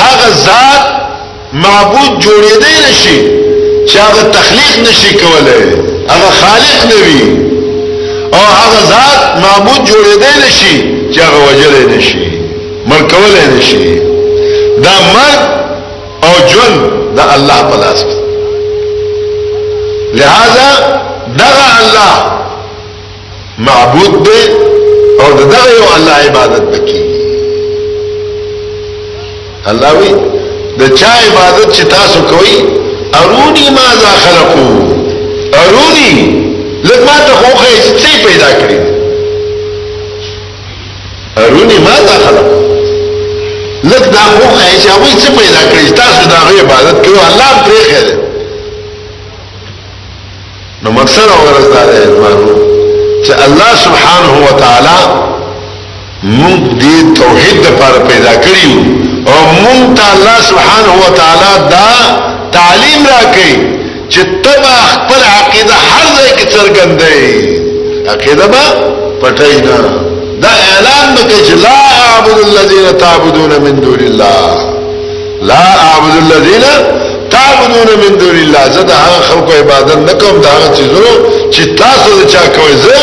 هغه 0.00 0.28
ذات 0.46 0.84
معبود 1.52 2.24
جوړېدای 2.24 2.76
نشي 2.88 3.18
چې 3.88 3.96
هغه 3.96 4.22
تخلیق 4.32 4.88
نشي 4.88 5.14
کولای 5.14 5.68
هغه 6.08 6.30
خالق 6.40 6.80
نوي 6.94 7.30
او 8.32 8.40
هغه 8.48 8.80
ذات 8.92 9.23
معمود 9.42 9.84
جوړېدل 9.88 10.42
شي 10.58 10.74
چې 11.14 11.18
هغه 11.20 11.38
وجل 11.46 11.74
نشي 11.92 12.18
مرکول 12.90 13.34
نشي 13.56 13.78
دا 14.84 14.92
مرګ 15.14 15.42
او 16.28 16.32
ژوند 16.52 16.80
د 17.16 17.20
الله 17.34 17.60
په 17.70 17.76
لاس 17.82 18.00
لہذا 20.20 20.68
دغه 21.40 21.66
الله 21.80 22.14
معبود 23.70 24.16
دی 24.24 24.40
او 25.20 25.32
دغه 25.32 25.58
یو 25.78 25.84
الله 25.96 26.16
عبادت 26.28 26.62
وکي 26.76 26.98
الله 29.70 29.92
وی 29.98 30.12
د 30.80 30.94
چا 30.94 31.12
عبادت 31.26 31.68
چې 31.76 31.82
تاسو 31.94 32.20
کوئ 32.30 32.54
ارونی 33.20 33.68
ماذا 33.82 34.10
خلقو 34.24 34.64
ارونی 35.62 36.44
لکه 36.84 37.04
ما 37.04 37.18
ته 37.18 37.34
خوخه 37.44 37.70
څه 37.98 38.26
پیدا 38.26 38.48
کړی 38.60 38.93
رونی 41.36 41.78
ما 41.78 41.90
داخله 42.08 42.64
لکه 43.84 44.10
دا 44.10 44.18
خو 44.18 44.46
عايشه 44.48 44.98
وي 45.02 45.12
څه 45.22 45.28
پیدا 45.38 45.62
کړی 45.72 45.90
تاسو 45.98 46.26
دا 46.30 46.40
غي 46.48 46.60
عبادت 46.60 47.06
کوي 47.06 47.18
الله 47.30 47.52
پرې 47.66 47.92
خیر 47.92 48.18
نو 50.82 50.90
مقصد 50.90 51.28
او 51.28 51.38
غرض 51.48 51.64
دا 51.74 51.82
دی 51.92 52.06
ورو 52.06 52.54
چې 53.24 53.30
الله 53.44 53.72
سبحانه 53.84 54.32
و 54.46 54.58
تعالی 54.58 55.00
موږ 56.24 56.80
دې 56.82 57.18
توحید 57.20 57.66
لپاره 57.66 57.98
پیدا 57.98 58.32
کړیو 58.44 58.76
او 59.28 59.38
موږ 59.64 59.96
ته 59.98 60.04
الله 60.14 60.38
سبحانه 60.48 60.92
و 61.04 61.14
تعالی 61.16 61.52
دا 61.74 61.88
تعلیم 62.52 63.02
راکړي 63.10 63.52
چې 64.10 64.20
تبا 64.46 64.76
خپل 64.94 65.20
عقیده 65.38 65.72
هر 65.74 66.04
ځای 66.16 66.32
کې 66.38 66.46
څرګندې 66.54 67.48
عقیده 68.10 68.46
به 68.46 68.64
پټای 69.20 69.60
نه 69.64 70.03
دا 70.44 70.52
اعلان 70.72 71.08
بکی 71.16 71.38
چه 71.48 71.54
لا 71.54 71.74
اعبد 72.06 72.38
الذین 72.46 72.86
تابدون 73.02 73.50
من 73.64 73.74
دون 73.84 74.00
الله 74.00 74.48
لا 75.42 75.58
اعبد 75.88 76.14
الذین 76.24 76.64
تعبدون 77.34 77.88
من 78.02 78.16
دون 78.20 78.36
الله 78.42 78.64
زد 78.70 78.86
د 78.86 78.90
خلق 78.92 79.22
خلکو 79.28 79.52
عبادت 79.52 80.06
دا 80.18 80.30
د 80.30 80.46
هغه 80.46 80.68
چیزونو 80.76 81.12
چې 81.52 81.62
تاسو 81.80 82.10
دا 82.20 82.24
چا 82.32 82.38
کوئ 82.56 82.72
زه 82.84 82.98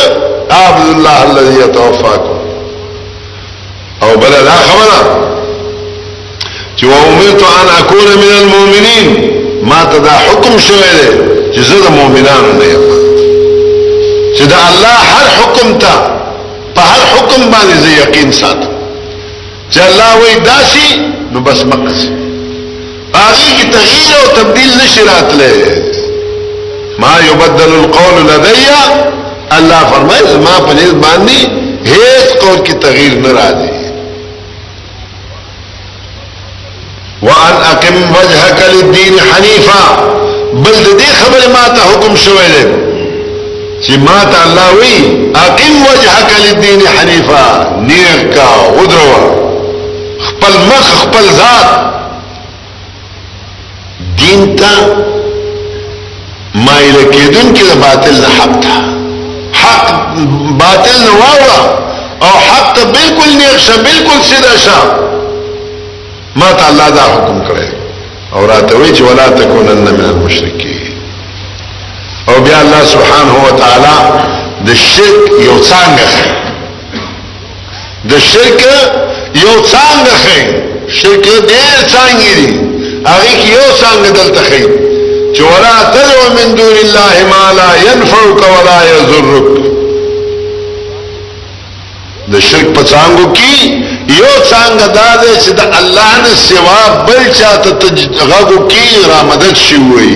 عبد 0.67 0.87
الله 0.95 1.17
الذي 1.31 1.55
يتوفاكم 1.63 2.31
او 4.03 4.09
بل 4.17 4.29
لا 4.45 4.57
خبره 4.67 5.01
چې 6.77 6.83
وامرت 6.83 7.43
ان 7.43 7.67
اكون 7.79 8.07
من 8.23 8.31
المؤمنين 8.41 9.33
ما 9.63 9.83
ته 9.91 9.97
دا 9.99 10.13
حکم 10.29 10.57
شوی 10.57 10.89
دی 10.97 11.09
چې 11.55 11.59
زه 11.67 11.75
د 11.85 11.89
مؤمنانو 11.91 12.51
نه 12.59 12.65
یم 12.65 12.81
چې 14.37 14.41
د 14.41 14.53
الله 14.69 14.97
هر 15.11 15.25
حکم 15.39 15.77
تا 15.77 16.20
بہر 16.81 17.01
حکم 17.13 17.41
باندھ 17.51 17.79
سے 17.83 17.89
یقین 18.01 18.31
ساتھ 18.41 18.65
چل 19.75 19.91
رہا 19.97 20.13
وہی 20.19 20.39
داسی 20.45 20.87
نو 21.33 21.39
بس 21.47 21.63
مقصد 21.73 22.19
آگے 23.21 23.49
کی 23.57 23.67
تغیر 23.71 24.17
اور 24.19 24.31
تبدیل 24.37 24.69
نے 24.77 24.87
شرات 24.93 25.35
لے 25.41 25.51
ما 27.03 27.11
یبدل 27.25 27.73
القول 27.79 28.21
لدیا 28.31 28.81
اللہ 29.57 29.83
فرمائے 29.93 30.21
زما 30.31 30.57
پنیز 30.67 30.93
باندھی 31.03 31.39
ہیس 31.91 32.35
قول 32.41 32.61
کی 32.65 32.73
تغیر 32.87 33.17
نہ 33.25 33.33
راجی 33.39 33.69
وان 37.25 37.57
اقم 37.71 37.97
وجهك 38.11 38.69
للدين 38.75 39.19
حنيفا 39.31 39.81
بل 40.53 40.85
دي 41.01 41.09
خبر 41.17 41.49
ما 41.55 41.65
حکم 41.83 42.15
شویل 42.23 42.90
چې 43.85 43.93
ما 44.05 44.17
ته 44.31 44.39
الله 44.47 44.69
وی 44.79 44.95
اقم 45.45 45.73
وجهك 45.87 46.29
للدين 46.45 46.81
حنيفا 46.87 47.45
نیک 47.87 48.33
کا 48.35 48.47
ودروا 48.79 49.55
خپل 50.25 50.53
مخ 50.65 50.89
خپل 50.99 51.25
ذات 51.37 51.71
دین 54.21 54.55
ته 54.57 54.71
مایل 56.55 56.97
کېدون 57.13 57.47
کې 57.55 57.63
د 57.71 57.79
باطل 57.81 58.15
نه 58.21 58.29
حق 58.41 58.59
ته 58.63 58.75
حق 59.63 59.93
باطل 60.63 60.99
نه 61.03 61.11
واوره 61.11 61.61
او 62.21 62.27
حق 62.27 62.73
ته 62.73 62.85
بالکل 62.97 63.31
نیک 63.37 63.57
شه 63.67 63.75
بالکل 63.87 64.21
سیده 64.31 64.57
شه 64.65 64.79
ما 66.35 66.51
ته 66.53 66.67
الله 66.67 66.89
دا 66.97 67.03
حکم 67.13 67.41
کړی 67.47 67.67
او 68.35 68.45
راته 68.45 68.77
وی 68.77 68.91
چې 68.95 69.01
ولا 69.01 69.29
تکونن 69.41 69.77
من 69.87 70.01
المشرکین 70.09 70.70
او 72.27 72.33
بیا 72.43 72.57
الله 72.59 72.81
سبحانه 72.93 73.33
و 73.45 73.57
تعالی 73.61 74.01
د 74.67 74.75
شرک 74.89 75.25
یو 75.47 75.57
څنګه 75.69 76.05
خي 76.13 76.27
د 78.09 78.19
شرک 78.31 78.61
یو 79.43 79.53
څنګه 79.73 80.13
خي 80.23 80.39
شرک 80.99 81.23
ډېر 81.49 81.77
څنګه 81.93 82.25
دي 82.37 82.45
هغه 83.09 83.31
یو 83.55 83.65
څنګه 83.81 84.09
دلته 84.19 84.41
خي 84.49 84.63
چې 85.35 85.41
ولا 85.49 85.75
تدعو 85.93 86.25
من 86.37 86.49
دون 86.57 86.75
الله 86.83 87.15
ما 87.33 87.45
لا 87.59 87.69
ينفعك 87.89 88.39
ولا 88.55 88.79
يضرك 88.93 89.49
د 92.31 92.39
شرک 92.49 92.67
په 92.75 92.81
څنګه 92.91 93.25
کې 93.37 93.55
یو 94.19 94.31
څنګه 94.51 94.85
دا 94.99 95.09
دی 95.21 95.31
چې 95.43 95.49
د 95.49 95.61
الله 95.79 96.11
نه 96.23 96.33
سوا 96.47 96.81
بل 97.07 97.23
چاته 97.37 97.69
غوږ 98.29 98.61
کې 98.73 98.89
را 99.09 99.19
مدد 99.29 99.55
شي 99.65 99.77
وي 99.93 100.15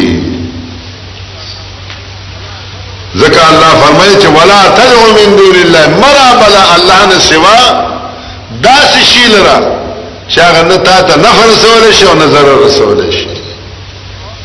ځکه 3.22 3.42
الله 3.52 3.72
فرمایي 3.84 4.16
چې 4.22 4.28
ولا 4.28 4.62
تدعو 4.78 5.06
من 5.18 5.36
دون 5.36 5.56
الله 5.56 5.88
مرا 6.02 6.28
بلا 6.44 6.64
الله 6.76 7.00
نه 7.12 7.20
سوا 7.20 7.60
داس 8.62 8.92
شي 9.12 9.24
لرا 9.34 9.60
چې 10.36 10.40
هغه 10.40 10.62
نه 10.62 10.78
تا 10.78 11.02
ته 11.02 11.16
نفر 11.20 11.46
رسول 11.54 11.94
شي 12.00 12.06
او 12.06 12.16
نه 12.16 12.26
ضرر 12.26 12.66
رسول 12.66 13.14
شي 13.18 13.28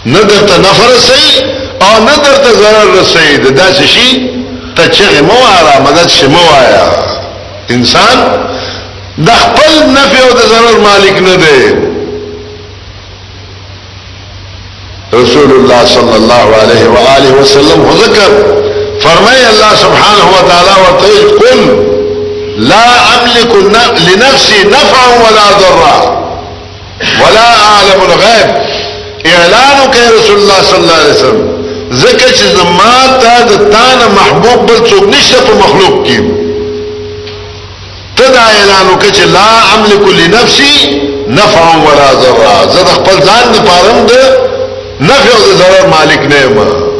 نه 0.06 0.20
درته 0.22 0.58
نفر 0.58 0.86
رسي 0.96 1.42
او 1.82 1.94
نه 2.04 2.14
درته 2.16 2.52
ضرر 2.62 3.00
رسي 3.00 3.36
داس 3.60 3.82
شي 3.82 4.22
ته 4.76 4.88
چې 4.92 5.22
مو 5.22 5.32
واره 5.32 5.80
مدد 5.86 6.08
شي 6.08 6.26
مو 6.26 6.42
آیا 6.62 6.88
انسان 7.70 8.18
د 9.26 9.30
خپل 9.30 9.72
نفع 9.96 10.18
او 10.26 10.30
د 10.40 10.52
ضرر 10.52 10.78
مالک 10.88 11.18
نه 11.28 11.36
دی 11.36 11.89
رسول 15.14 15.50
الله 15.50 15.84
صلى 15.84 16.16
الله 16.16 16.54
عليه 16.60 16.88
وآله 16.88 17.40
وسلم 17.40 17.90
ذكر 18.02 18.60
فرمي 19.00 19.46
الله 19.52 19.74
سبحانه 19.74 20.24
وتعالى 20.36 20.70
وقيل 20.88 21.38
قل 21.38 21.86
لا 22.56 22.88
أملك 23.14 23.54
لنفسي 24.08 24.62
نفعا 24.64 25.06
ولا 25.16 25.58
ضرا 25.60 26.20
ولا 27.24 27.62
أعلم 27.68 28.00
الغيب 28.02 28.56
إعلانك 29.36 29.96
يا 29.96 30.10
رسول 30.18 30.36
الله 30.36 30.62
صلى 30.62 30.78
الله 30.78 30.94
عليه 30.94 31.10
وسلم 31.12 31.48
ذكر 31.92 32.26
شيء 32.36 32.56
ما 32.56 33.18
تا 33.20 34.08
محبوب 34.16 34.66
بل 34.66 34.88
سوق 34.90 35.02
نشته 35.02 35.58
مخلوق 35.58 36.02
كيم 36.06 36.36
تدعى 38.16 38.50
إعلانك 38.60 39.14
شيء 39.16 39.26
لا 39.26 39.50
أملك 39.74 40.08
لنفسي 40.08 41.00
نفعا 41.28 41.76
ولا 41.76 42.12
ضرا 42.22 42.66
زاد 42.74 42.84
أخبر 42.88 43.10
خپل 43.10 43.52
نبارم 43.52 44.06
ده 44.06 44.49
نفع 45.00 45.30
او 45.38 45.58
ضرر 45.58 45.86
مالک 45.94 46.20
نه 46.32 46.46
ما 46.46 46.90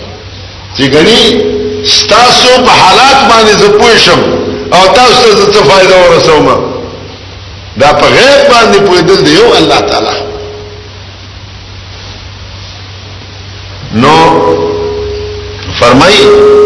چې 0.79 0.83
غني 0.83 1.43
تاسو 2.09 2.49
په 2.65 2.71
حالات 2.71 3.17
باندې 3.33 3.57
زه 3.63 3.69
پوي 3.69 3.99
شم 3.99 4.21
او 4.75 4.93
تاسو 4.95 5.29
ته 5.45 5.53
څه 5.53 5.63
فائدہ 5.65 5.95
ورسوم 6.11 6.73
دا 7.79 7.93
په 7.93 8.07
غیب 8.07 8.51
باندې 8.51 8.87
پوي 8.87 9.03
دل 9.03 9.25
دی 9.25 9.31
یو 9.35 9.57
الله 9.57 9.81
تعالی 9.81 10.25
نو 13.95 14.17
فرمای 15.81 16.15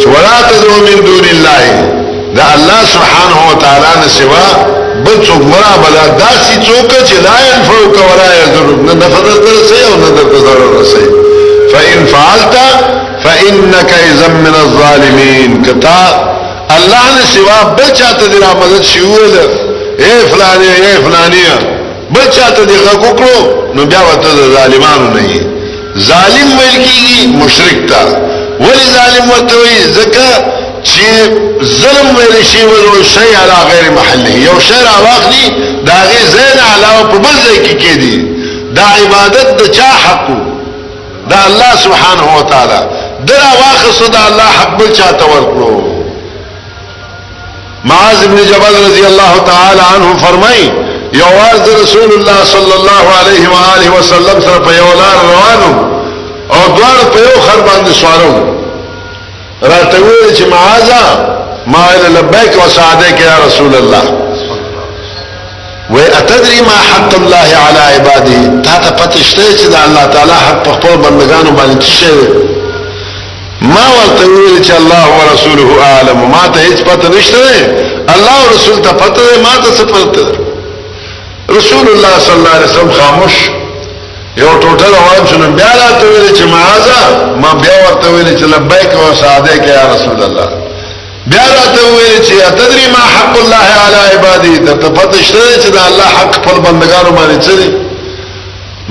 چې 0.01 0.07
ولا 0.07 0.43
تدعو 0.51 0.77
من 0.81 1.05
دون 1.07 1.25
الله 1.25 1.93
دا 2.35 2.55
الله 2.55 2.85
سبحانه 2.85 3.49
وتعالى 3.51 4.01
نه 4.03 4.09
سوا 4.09 4.67
بل 5.05 5.17
څوک 5.27 5.43
مرا 5.53 5.71
بلا 5.85 6.03
داسې 6.21 6.55
څوک 6.67 6.91
چې 7.09 7.17
لا 7.27 7.37
ينفعك 7.51 7.97
ولا 8.11 8.29
يضرك 8.43 8.79
نه 8.89 8.95
نفع 9.01 9.21
درسه 9.29 9.79
او 9.87 9.95
نه 10.03 10.09
درته 10.17 10.39
ضرر 10.47 10.81
رسي 10.81 11.05
فإن 11.73 12.07
فعلت 12.13 12.55
فإنك 13.25 13.91
إذا 14.11 14.29
من 14.29 14.53
الظالمين 14.65 15.63
کتا 15.67 16.33
الله 16.77 17.05
نه 17.19 17.25
سوا 17.35 17.59
بل 17.79 17.89
چاته 17.99 18.27
دې 18.33 18.39
را 18.43 18.51
مدد 18.61 18.83
شي 18.83 19.01
ویل 19.01 19.37
اے 19.99 20.13
فلانه 20.33 20.71
اے 20.83 20.93
فلانه 21.05 21.59
بل 22.11 22.31
چاته 22.37 22.63
دې 22.67 22.79
غږ 22.87 22.99
وکړو 23.07 23.41
نو 23.75 23.85
بیا 23.93 24.01
وته 24.09 24.33
ظالمانو 24.57 25.09
نه 25.17 25.23
یې 25.33 25.41
ظالم 26.11 26.49
ویل 26.59 26.79
کیږي 26.89 27.27
مشرک 27.41 27.79
تا 27.89 28.01
ولی 28.61 28.87
ظالم 28.97 29.25
وته 29.35 29.57
وی 29.57 29.93
زکه 29.93 30.62
چې 30.91 31.65
ظلم 31.81 32.09
ویل 32.17 32.43
شي 32.53 32.63
ولو 32.65 33.03
شی 33.15 33.29
علا 33.43 33.57
غیر 33.73 33.91
محله 33.97 34.39
یو 34.45 34.55
شی 34.69 34.79
را 34.87 34.95
واخلي 35.07 35.49
دا 35.87 35.99
غي 36.11 36.23
زین 36.35 36.59
علاوه 36.75 37.05
په 37.13 37.19
بل 37.19 37.35
ځای 37.45 37.59
کې 37.67 37.75
کېدی 37.83 38.27
دا 38.77 38.87
عبادت 39.03 39.47
د 39.61 39.71
چا 39.77 39.91
حق 40.05 40.27
دا 41.31 41.39
الله 41.47 41.73
سبحانه 41.85 42.39
و 42.39 42.43
تعالی 42.51 42.81
درا 43.27 43.51
واخصو 43.63 44.07
دا 44.07 44.27
الله 44.27 44.49
حق 44.61 44.71
بل 44.79 44.93
چا 44.93 45.13
تور 45.13 45.41
کړو 45.53 46.01
معاذ 47.85 48.23
ابن 48.25 48.37
جبل 48.53 48.79
رضی 48.91 49.05
الله 49.11 49.33
تعالی 49.51 49.83
عنہ 49.95 50.17
فرمای 50.25 50.65
یو 51.21 51.29
واز 51.39 51.69
رسول 51.81 52.11
الله 52.19 52.45
صلی 52.55 52.73
الله 52.79 53.05
علیه 53.21 53.49
و 53.55 53.63
آله 53.75 53.95
وسلم 53.99 54.41
سره 54.49 54.59
په 54.59 54.73
یو 54.75 54.87
لار 55.03 55.17
روانو 55.27 55.81
او 56.53 56.77
دوار 56.77 57.11
په 57.13 57.21
یو 57.21 57.41
خر 57.47 57.63
باندې 57.67 57.95
سوارو 58.01 58.62
راته 59.63 59.99
ویل 60.03 60.35
چې 60.37 60.45
معاذا 60.53 61.05
ما 61.67 61.79
ویل 61.89 62.17
لبیک 62.17 62.53
وسعدیک 62.67 63.21
یا 63.21 63.47
رسول 63.47 63.75
الله 63.75 64.03
و 65.91 65.97
اتدری 65.99 66.61
ما 66.61 66.77
حق 66.93 67.15
الله 67.23 67.51
علی 67.67 67.85
عباده 67.97 68.61
تا 68.63 68.77
ته 68.85 68.91
پته 68.91 69.19
شته 69.21 69.43
چې 69.57 69.67
د 69.67 69.75
الله 69.89 70.07
تعالی 70.15 70.33
حق 70.33 70.63
په 70.65 70.73
خپل 70.73 70.97
بندگانو 70.97 71.51
باندې 71.59 71.79
څه 71.99 72.13
ما 73.63 73.87
ورته 73.97 74.25
ویل 74.37 74.63
چې 74.65 74.73
الله 74.81 75.03
او 75.07 75.35
رسوله 75.35 75.83
اعلم 75.91 76.17
ما 76.31 76.47
ته 76.55 76.61
هیڅ 76.61 76.81
پته 76.89 77.09
نشته 77.09 77.75
الله 78.15 78.35
او 78.43 78.49
رسول 78.55 78.77
ته 78.79 78.93
پته 78.93 79.23
ما 79.45 79.53
ته 79.65 79.75
څه 79.83 79.87
پته 79.93 80.25
رسول 81.59 81.89
الله 81.89 82.19
صلی 82.19 82.35
الله 82.35 82.51
علیه 82.51 82.65
وسلم 82.71 82.91
خاموش 82.91 83.51
یو 84.41 84.49
ټوټه 84.63 84.87
روان 84.97 85.23
شو 85.31 85.37
بیا 85.57 85.71
راته 85.81 86.05
ویل 86.13 86.31
چې 86.37 86.45
معاذا 86.55 87.01
ما 87.43 87.51
بیا 87.63 87.73
ورته 87.85 88.09
ویل 88.15 88.31
چې 88.39 88.47
لبیک 88.55 88.91
او 89.01 89.15
ساده 89.21 89.57
کې 89.65 89.71
یا 89.79 89.83
رسول 89.95 90.23
الله 90.23 90.49
بیا 91.33 91.43
راته 91.57 91.83
ویل 91.95 92.19
چې 92.27 92.35
اتدري 92.49 92.87
ما 92.95 93.03
حق 93.17 93.35
الله 93.43 93.65
علی 93.87 94.01
عبادی 94.17 94.55
ته 94.69 94.89
پته 95.01 95.23
شته 95.23 95.55
چې 95.63 95.69
د 95.75 95.79
الله 95.89 96.09
حق 96.21 96.41
پر 96.49 96.55
بندګانو 96.65 97.13
باندې 97.19 97.45
چي 97.47 97.77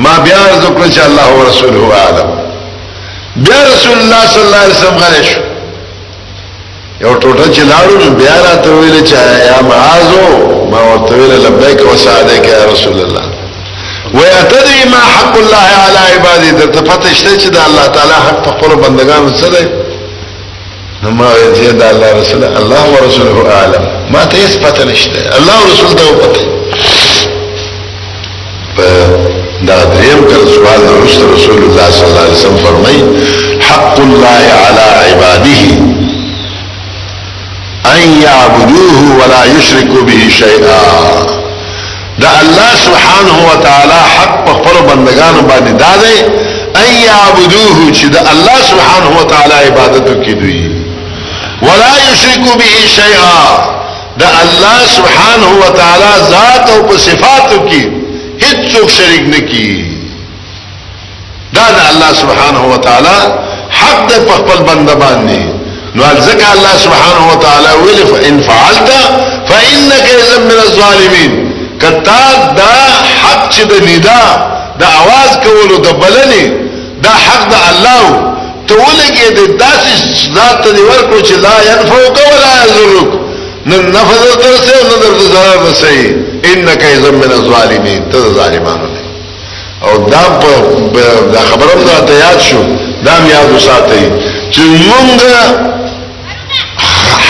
ما 0.04 0.14
بیا 0.28 0.38
ورته 0.44 0.70
کړ 0.78 0.94
چې 0.94 1.00
الله 1.00 1.26
او 1.32 1.48
رسول 1.50 1.76
هو 1.78 1.92
عالم 1.92 2.30
بیا 3.36 3.60
رسول 3.74 3.98
الله 4.02 4.22
صلی 4.34 4.44
الله 4.46 4.58
علیه 4.64 4.76
وسلم 4.78 4.98
غره 5.06 5.24
شو 5.32 5.40
یو 7.02 7.14
ټوټه 7.20 7.56
چې 7.56 7.62
لاړو 7.72 8.10
بیا 8.22 8.36
راته 8.48 8.70
ویل 8.80 9.04
چې 9.06 9.20
یا 9.50 9.60
معاذو 9.72 10.72
ما 10.72 10.82
ورته 10.92 11.14
ویل 11.16 11.46
لبیک 11.48 11.88
او 11.88 11.96
ساده 11.96 12.44
کې 12.44 12.48
یا 12.48 12.66
رسول 12.76 13.00
الله 13.08 13.31
ويتدري 14.14 14.86
ما 14.92 14.98
حق 15.18 15.38
الله 15.38 15.68
على 15.88 16.00
عباده 16.14 16.66
د 16.66 16.72
تفتش 16.72 17.20
ته 17.22 17.38
چې 17.38 17.48
الله 17.68 17.86
تعالى 17.88 18.14
حق 18.28 18.44
په 18.44 18.68
بندقان 18.68 18.94
بندگانو 19.26 19.70
نما 21.04 21.30
يزيد 21.46 21.82
الله 21.82 22.12
رسوله 22.22 22.48
الله 22.60 22.84
ورسوله 22.94 23.52
اعلم 23.56 23.84
ما 24.14 24.24
ته 24.26 24.38
هیڅ 24.38 24.54
پته 24.64 24.84
نشته 24.86 25.20
الله 25.38 25.56
ورسوله 25.64 25.94
ده 25.96 26.34
ته 26.34 26.44
ده 29.68 29.84
دريم 29.84 30.20
كان 30.30 30.46
دریم 30.46 30.56
سوال 30.56 30.82
رسول 31.04 31.32
رسول 31.34 31.62
الله 31.64 31.90
صلى 31.92 32.06
الله 32.08 32.22
عليه 32.22 32.34
وسلم 32.34 32.58
فرمي 32.58 32.98
حق 33.68 34.00
الله 34.00 34.44
على 34.66 34.86
عباده 35.06 35.64
ان 37.96 38.22
يعبدوه 38.22 39.00
ولا 39.20 39.44
يشركوا 39.58 40.04
به 40.08 40.22
شيئا 40.40 41.41
دا 42.20 42.30
الله 42.42 42.70
سبحانه 42.86 43.38
وتعالی 43.52 44.00
حق 44.18 44.36
په 44.46 44.52
خپل 44.54 44.76
بندگانو 44.90 45.42
باندې 45.50 45.72
دا 45.84 45.92
دی 46.04 46.18
ای 46.82 47.08
عبدوه 47.10 47.92
چې 47.98 48.06
دا 48.14 48.20
الله 48.32 48.58
سبحانه 48.72 49.10
وتعالی 49.20 49.54
عبادت 49.68 50.08
کوي 50.26 50.62
ولا 51.62 51.94
یشرکو 52.12 52.58
به 52.58 52.70
شیئا 52.96 53.40
دا 54.20 54.28
الله 54.44 54.80
سبحانه 54.98 55.52
وتعالی 55.66 56.10
ذات 56.34 56.70
او 56.70 56.84
په 56.88 56.98
صفاتو 56.98 57.58
کې 57.70 57.82
هیڅ 58.44 58.74
څوک 58.74 58.90
شریک 58.98 59.24
نه 59.28 59.40
دا 61.54 61.66
دا 61.78 61.90
الله 61.92 62.14
سبحانه 62.14 62.62
وتعالی 62.74 63.18
حق 63.80 64.08
په 64.28 64.32
خپل 64.32 64.58
بنده 64.64 64.96
باندې 64.96 65.42
نو 65.96 66.04
ځکه 66.04 66.48
الله 66.56 66.76
سبحانه 66.84 67.32
وتعالی 67.32 67.74
ویل 67.84 68.06
فان 68.08 68.40
فعلت 68.42 68.90
فانك 69.48 70.06
اذا 70.20 70.38
من 70.46 70.60
الظالمين 70.68 71.61
کتا 71.82 72.18
دا 72.58 72.74
حق 73.24 73.42
چې 73.54 73.62
د 73.72 73.74
ندا 73.90 74.20
د 74.82 74.84
आवाज 75.02 75.32
کولو 75.46 75.78
د 75.88 75.98
بلنې 76.02 76.46
دا 77.06 77.14
حق 77.26 77.44
د 77.54 77.56
الله 77.70 78.06
ته 78.68 78.74
ولګي 78.84 79.30
د 79.40 79.42
داسې 79.64 79.92
ذات 80.36 80.62
دی 80.76 80.84
ورکو 80.92 81.16
چې 81.28 81.36
لا 81.46 81.56
ينفوك 81.72 82.18
ولا 82.32 82.54
يضرك 82.66 83.10
نن 83.72 83.92
نفذ 83.98 84.24
تر 84.44 84.54
سه 84.66 84.78
نن 84.90 85.00
در 85.02 85.20
ضرر 85.34 85.70
رسي 85.70 86.16
انك 86.54 86.84
اذا 86.84 87.12
من 87.24 87.32
الظالمين 87.32 88.10
ته 88.12 88.20
ظالمانو 88.38 88.88
نه 88.96 89.02
او 89.88 89.98
دا 89.98 90.24
دا 91.34 91.42
خبره 91.52 91.76
مو 91.76 92.06
ته 92.08 92.14
یاد 92.14 92.40
شو 92.50 92.64
دا 93.06 93.12
مې 93.12 93.32
یاد 93.34 93.54
وساتئ 93.56 94.10
چې 94.52 94.62
مونږ 94.62 95.22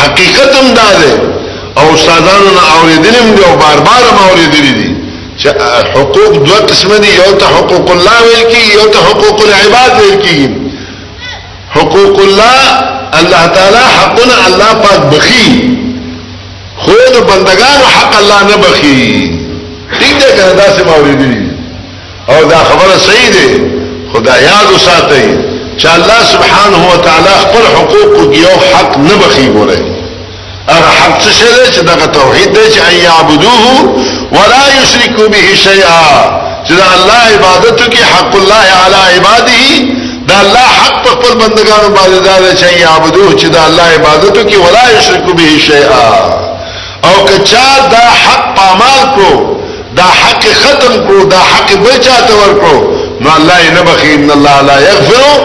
حقیقت 0.04 0.56
هم 0.60 0.74
دا 0.74 0.90
ده 1.00 1.41
او 1.78 1.84
استادانو 1.94 2.50
نه 2.58 2.82
اوریدلم 2.82 3.36
دی 3.36 3.44
او 3.44 3.56
بار 3.56 3.80
بار 3.86 4.04
ما 4.16 4.30
اوریدلی 4.30 4.72
دي 4.74 4.96
چې 5.44 5.48
حقوق 5.96 6.32
دوه 6.32 6.58
قسم 6.60 6.98
دي 6.98 7.08
یو 7.16 7.32
ته 7.40 7.46
حقوق 7.46 7.92
الله 7.92 8.18
ویل 8.24 8.46
کی 8.52 8.74
یو 8.74 8.86
ته 8.94 9.00
حقوق 9.00 9.42
العباد 9.48 9.92
ویل 10.02 10.16
کی 10.22 10.50
حقوق 11.76 12.20
الله 12.20 12.60
الله 13.20 13.46
تعالی 13.56 13.84
حقنا 14.00 14.38
الله 14.48 14.74
پاک 14.84 15.00
بخي 15.14 15.78
خو 16.78 16.92
د 17.14 17.18
بندگانو 17.30 17.86
حق 17.98 18.16
الله 18.22 18.44
نه 18.44 18.58
بخي 18.58 19.32
ټیک 20.00 20.18
ده 20.20 20.30
کنه 20.44 20.54
دا 20.60 20.74
سم 20.78 20.90
اوریدلی 20.90 21.40
او 22.28 22.44
دا 22.50 22.58
خبره 22.58 22.98
صحیح 23.08 23.30
ده 23.36 23.48
خدای 24.14 24.44
یاد 24.44 24.68
وساتئ 24.76 25.28
چې 25.78 25.86
الله 25.86 26.20
سبحانه 26.34 26.82
و 26.94 26.98
تعالی 26.98 27.34
خپل 27.44 27.64
حقوق 27.76 28.36
یو 28.38 28.54
حق 28.74 28.98
نه 28.98 29.16
بخي 29.16 29.46
ګورئ 29.54 30.01
ارحم 30.68 31.12
څه 31.24 31.30
شی 31.32 31.46
دی 31.46 31.72
چې 31.74 31.82
دغه 31.86 32.06
توحید 32.18 32.52
دی 32.54 32.72
چې 32.76 32.80
ای 32.90 33.06
عبدوه 33.08 34.34
ولا 34.38 34.62
یشرکو 34.82 35.24
به 35.30 35.56
شیئا 35.56 36.06
چې 36.68 36.74
د 36.74 36.82
الله 36.96 37.22
عبادت 37.36 37.94
کې 37.94 38.02
حق 38.16 38.36
الله 38.36 38.64
علی 38.82 39.02
عباده 39.14 40.02
دا 40.28 40.36
الله 40.42 40.68
حق 40.82 41.00
په 41.04 41.10
خپل 41.12 41.30
بندگانو 41.40 41.88
باندې 41.96 42.20
دا 42.26 42.56
چې 42.56 42.64
ای 42.66 42.84
عبدوه 42.84 43.40
چې 43.40 43.46
د 43.56 43.58
الله 43.58 43.84
عبادت 43.84 44.50
کې 44.50 44.56
ولا 44.56 45.00
یشرکو 45.00 45.34
به 45.34 45.60
شیئا 45.68 46.10
او 47.08 47.16
کچا 47.26 47.70
دا 47.92 48.04
حق 48.26 48.44
پامال 48.58 49.00
کو 49.16 49.32
دا 49.96 50.04
حق 50.20 50.44
ختم 50.66 51.00
کو 51.08 51.24
دا 51.32 51.38
حق 51.54 51.72
بل 51.86 51.98
چاته 52.10 52.34
ورکو 52.44 52.76
نو 53.22 53.30
الله 53.36 53.60
یې 53.66 53.74
نه 53.78 53.82
بخي 53.90 54.14
ان 54.20 54.30
الله 54.38 54.62
لا 54.70 54.78
یغفر 54.82 55.40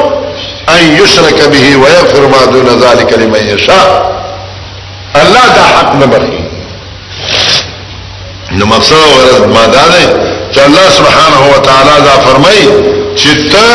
ان 0.74 0.92
یشرک 1.02 1.34
به 1.34 1.76
ويغفر 1.84 2.26
ما 2.34 2.44
دون 2.52 2.68
ذلك 2.84 3.12
لمن 3.18 3.46
یشاء 3.54 4.15
الله 5.22 5.44
دا 5.56 5.62
حق 5.76 5.94
نه 5.94 6.06
بخي 6.06 6.40
نو 8.52 8.66
مقصد 8.66 8.92
او 8.92 9.18
غرض 9.18 9.48
ما 9.56 9.66
دا 9.66 9.84
دی 9.94 10.04
چې 10.52 10.58
الله 10.60 10.86
سبحانه 10.98 11.40
و 11.54 11.60
تعالی 11.60 11.96
دا 12.08 12.14
فرمایي 12.26 12.66
چې 13.16 13.52
ته 13.52 13.68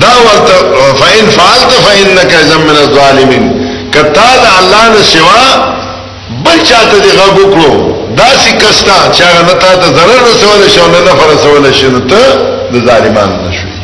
دا 0.00 0.12
ورته 0.26 0.56
فإن 1.00 1.26
فعلت 1.38 1.72
فإنك 1.86 2.32
إذا 2.34 2.56
من 2.56 2.76
الظالمين 2.82 3.44
کتا 3.94 4.30
دا 4.44 4.52
الله 4.60 4.88
نه 4.96 5.02
سوا 5.02 5.44
بل 6.44 6.58
چاته 6.68 6.98
دی 7.02 7.10
غږ 7.10 7.38
وکړو 7.38 7.72
دا 8.16 8.28
سې 8.42 8.52
کستا 8.64 8.96
چې 9.16 9.22
هغه 9.22 9.42
نه 9.46 9.52
تا 9.52 9.74
ته 9.74 9.88
ضرر 9.88 10.20
رسول 10.24 10.68
شي 10.70 10.80
نه 10.80 11.00
نفع 11.12 11.26
رسول 11.34 11.74
شي 11.74 11.88
نو 11.88 11.98
ته 11.98 12.20
د 12.72 12.76
ظالمانو 12.86 13.48
نشوي 13.48 13.76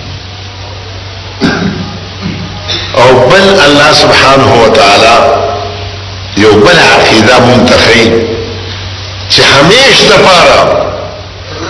او 3.03 3.29
بل 3.29 3.61
الله 3.67 3.93
سبحانه 3.93 4.63
و 4.65 4.69
تعالی 4.69 5.48
یو 6.41 6.53
بل 6.53 6.79
عقیده 6.97 7.41
منتخی 7.47 8.03
چې 9.31 9.41
همیش 9.53 9.97
د 10.11 10.13
پاره 10.27 10.61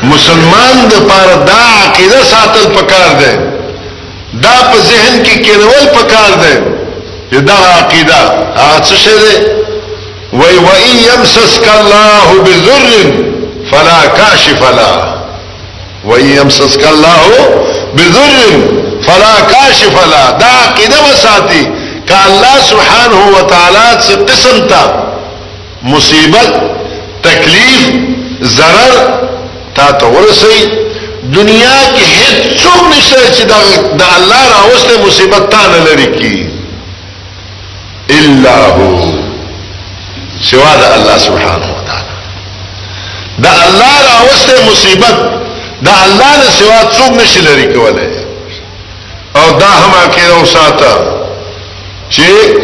مسلمان 0.02 0.76
د 0.90 0.94
پاره 1.08 1.36
دا 1.50 1.62
عقیده 1.84 2.20
ساتل 2.32 2.66
پکار 2.76 3.08
دی 3.20 3.32
دا 4.44 4.56
په 4.72 4.78
ذهن 4.90 5.14
کې 5.24 5.44
کېنول 5.44 5.84
پکار 5.96 6.32
دی 6.42 7.40
دا 7.48 7.56
عقیده 7.78 8.18
هغه 8.62 8.80
څه 8.88 8.94
شی 9.02 9.18
دی 9.24 9.36
وای 10.32 10.56
و 10.58 10.66
ان 10.86 10.96
يمسسك 11.10 11.66
الله 11.78 12.26
بذر 12.44 12.90
فلا 13.70 14.00
كاشف 14.18 14.62
له 14.78 14.92
و 16.04 16.14
ان 16.16 16.26
يمسسك 16.40 16.82
الله 16.86 17.24
بذر 17.96 18.36
فلا 19.06 19.34
كاشف 19.52 19.94
له 20.12 20.22
دا 20.42 20.50
عقیده 20.66 20.96
وساتي 21.06 21.62
کہ 22.09 22.14
اللہ 22.14 22.56
سبحانہ 22.68 23.16
و 23.36 23.40
تعالی 23.48 23.86
سے 24.06 24.14
قسم 24.28 24.66
تا 24.68 24.80
مصیبت 25.94 26.54
تکلیف 27.24 28.44
ضرر 28.56 28.94
تا 29.78 29.88
تو 30.02 30.09
ورسی 30.12 30.64
دنیا 31.34 31.74
کی 31.96 32.04
ہیت 32.04 32.62
چوک 32.62 32.84
نشتر 32.92 33.28
چی 33.36 33.44
دا, 33.50 33.59
دا 34.00 34.06
اللہ 34.14 34.42
راوست 34.52 34.90
مصیبت 35.06 35.50
تا 35.52 35.61
نلری 35.72 36.06
کی 36.18 36.32
اللہ 38.18 38.80
سوا 40.50 40.72
دا 40.82 40.92
اللہ 40.94 41.18
سبحانہ 41.26 41.72
و 41.74 41.84
تعالی 41.90 43.42
دا 43.44 43.50
اللہ 43.66 43.94
راوست 44.09 44.50
مصیبت 44.70 45.84
دا 45.86 46.00
اللہ 46.09 46.34
نے 46.44 46.50
سوا 46.59 46.80
چوک 46.96 47.16
نشتر 47.20 47.50
لری 47.50 47.72
کولے 47.74 48.06
او 49.40 49.59
دا 49.61 49.72
ہم 49.84 49.94
آکیر 50.04 50.30
او 50.38 50.44
ساتا 50.52 50.96
شيء 52.11 52.61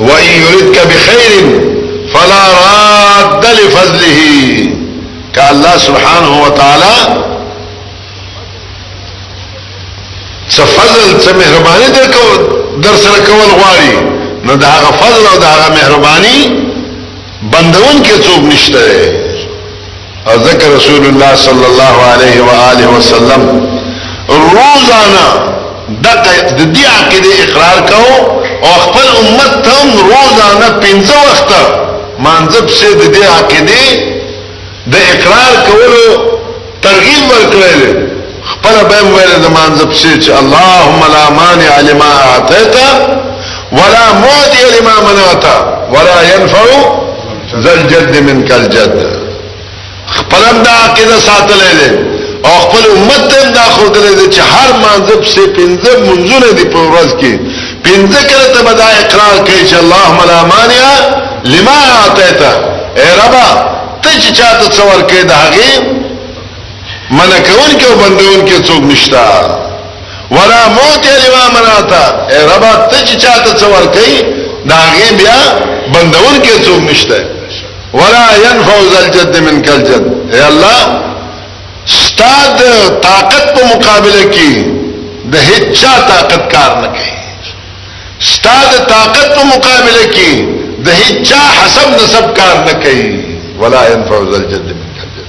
وإن 0.00 0.24
يردك 0.42 0.78
بخير 0.86 1.60
فلا 2.14 2.48
راد 2.48 3.46
لفضله 3.46 4.66
كالله 5.34 5.76
سبحانه 5.78 6.42
وتعالى 6.42 6.96
څه 10.52 10.64
فضل 10.64 11.20
څه 11.24 11.32
مهرباني 11.32 11.86
درکو 11.96 12.24
در 12.84 12.96
سره 12.96 13.18
کول 13.26 14.56
فضل 15.00 15.26
او 15.26 15.72
مهرباني 15.74 16.38
بندون 17.42 18.02
كتوب 18.02 18.44
نشتري 18.44 19.18
نشته 20.28 20.76
رسول 20.76 21.06
الله 21.06 21.34
صلى 21.36 21.66
الله 21.66 21.94
عليه 22.02 22.40
و 22.40 22.50
آله 22.72 22.88
وسلم 22.96 23.42
روزانا 24.30 25.52
د 26.00 26.08
دې 26.74 26.84
عقیده 26.98 27.32
اقرار 27.46 27.78
کو 27.90 28.02
او 28.66 28.72
خپل 28.84 29.06
امت 29.20 29.52
ته 29.64 29.76
روزانه 30.10 30.68
پنځه 30.82 31.16
وخت 31.28 31.50
مانځب 32.24 32.66
شه 32.76 32.90
د 33.00 33.04
دې 33.14 33.24
عقیده 33.38 33.84
د 34.92 34.94
اقرار 35.14 35.52
کولو 35.68 36.08
ترغیب 36.82 37.22
ورکړل 37.32 37.80
خپل 38.50 38.74
به 38.88 38.98
ویل 39.14 39.34
د 39.42 39.46
مانځب 39.56 39.90
شه 40.00 40.12
چې 40.22 40.30
اللهم 40.40 41.00
لا 41.14 41.24
مانع 41.40 41.74
لما 41.88 42.12
اعطيت 42.30 42.76
ولا 43.78 44.04
معطي 44.22 44.62
لما 44.74 44.94
منعت 45.06 45.44
ولا 45.94 46.18
ينفع 46.34 46.64
ذا 47.64 47.72
الجد 47.78 48.16
منك 48.28 48.50
الجد 48.52 48.94
خپلم 50.06 50.62
دا 50.62 50.72
عقیده 50.84 51.16
ساتلې 51.26 52.21
او 52.44 52.50
خپل 52.50 52.84
امت 52.90 53.28
ته 53.28 53.50
دا 53.50 53.60
خودلې 53.76 54.14
ده 54.14 54.30
چې 54.34 54.40
هر 54.54 54.68
مانځب 54.82 55.24
سے 55.34 55.40
پنځه 55.56 55.90
منځونه 56.06 56.52
دي 56.58 56.64
په 56.74 56.80
ورځ 56.92 57.10
کې 57.20 57.32
پنځه 57.86 58.20
کله 58.30 58.46
ته 58.54 58.62
بدا 58.68 58.86
اقرار 59.02 59.36
کوي 59.46 59.68
چې 59.70 59.76
الله 59.82 60.04
ملا 60.20 60.38
مانع 60.52 60.88
لما 61.52 61.76
اعطيت 62.00 62.40
اے 62.98 63.08
ربا 63.22 63.46
ته 64.02 64.10
چې 64.22 64.30
چاته 64.38 64.68
څور 64.76 64.98
کې 65.08 65.20
ده 65.30 65.34
هغه 65.44 67.20
منع 67.20 67.38
کون 67.48 67.70
کې 67.80 67.86
وبندون 67.92 68.40
کې 68.48 68.66
څوک 68.68 68.82
نشتا 68.92 69.26
ولا 70.30 70.60
موت 70.76 71.06
لما 71.24 71.44
منعتا 71.58 72.04
اے 72.32 72.38
ربا 72.52 72.72
ته 72.90 72.98
چې 73.06 73.14
چاته 73.24 73.50
څور 73.60 73.82
کې 73.94 74.12
ده 74.66 74.74
هغه 74.74 75.16
بیا 75.20 75.38
بندون 75.94 76.34
کې 76.42 76.66
څوک 76.66 76.82
نشته 76.90 77.20
ولا 77.94 78.26
ينفع 78.46 78.76
ذل 78.94 79.10
جد 79.18 79.36
من 79.46 79.62
كل 79.62 79.80
جد 79.90 80.04
اے 80.34 80.44
الله 80.48 81.11
استاد 82.12 82.60
طاقت 83.02 83.46
په 83.54 83.64
مقابله 83.74 84.24
کې 84.30 84.50
د 85.32 85.36
هیڅ 85.50 85.84
طاقت 86.08 86.50
کار 86.52 86.70
نه 86.82 86.88
کوي 86.96 87.12
استاد 88.22 88.86
طاقت 88.88 89.34
په 89.34 89.44
مقابله 89.44 90.06
کې 90.16 90.32
د 90.86 90.88
هیڅ 91.06 91.32
حسب 91.58 91.88
نسب 92.02 92.34
کار 92.36 92.56
نه 92.66 92.72
کوي 92.82 93.38
ولا 93.60 93.82
ينفع 93.92 94.16
الجد 94.18 94.66
من 94.80 94.82
الجد 94.88 95.22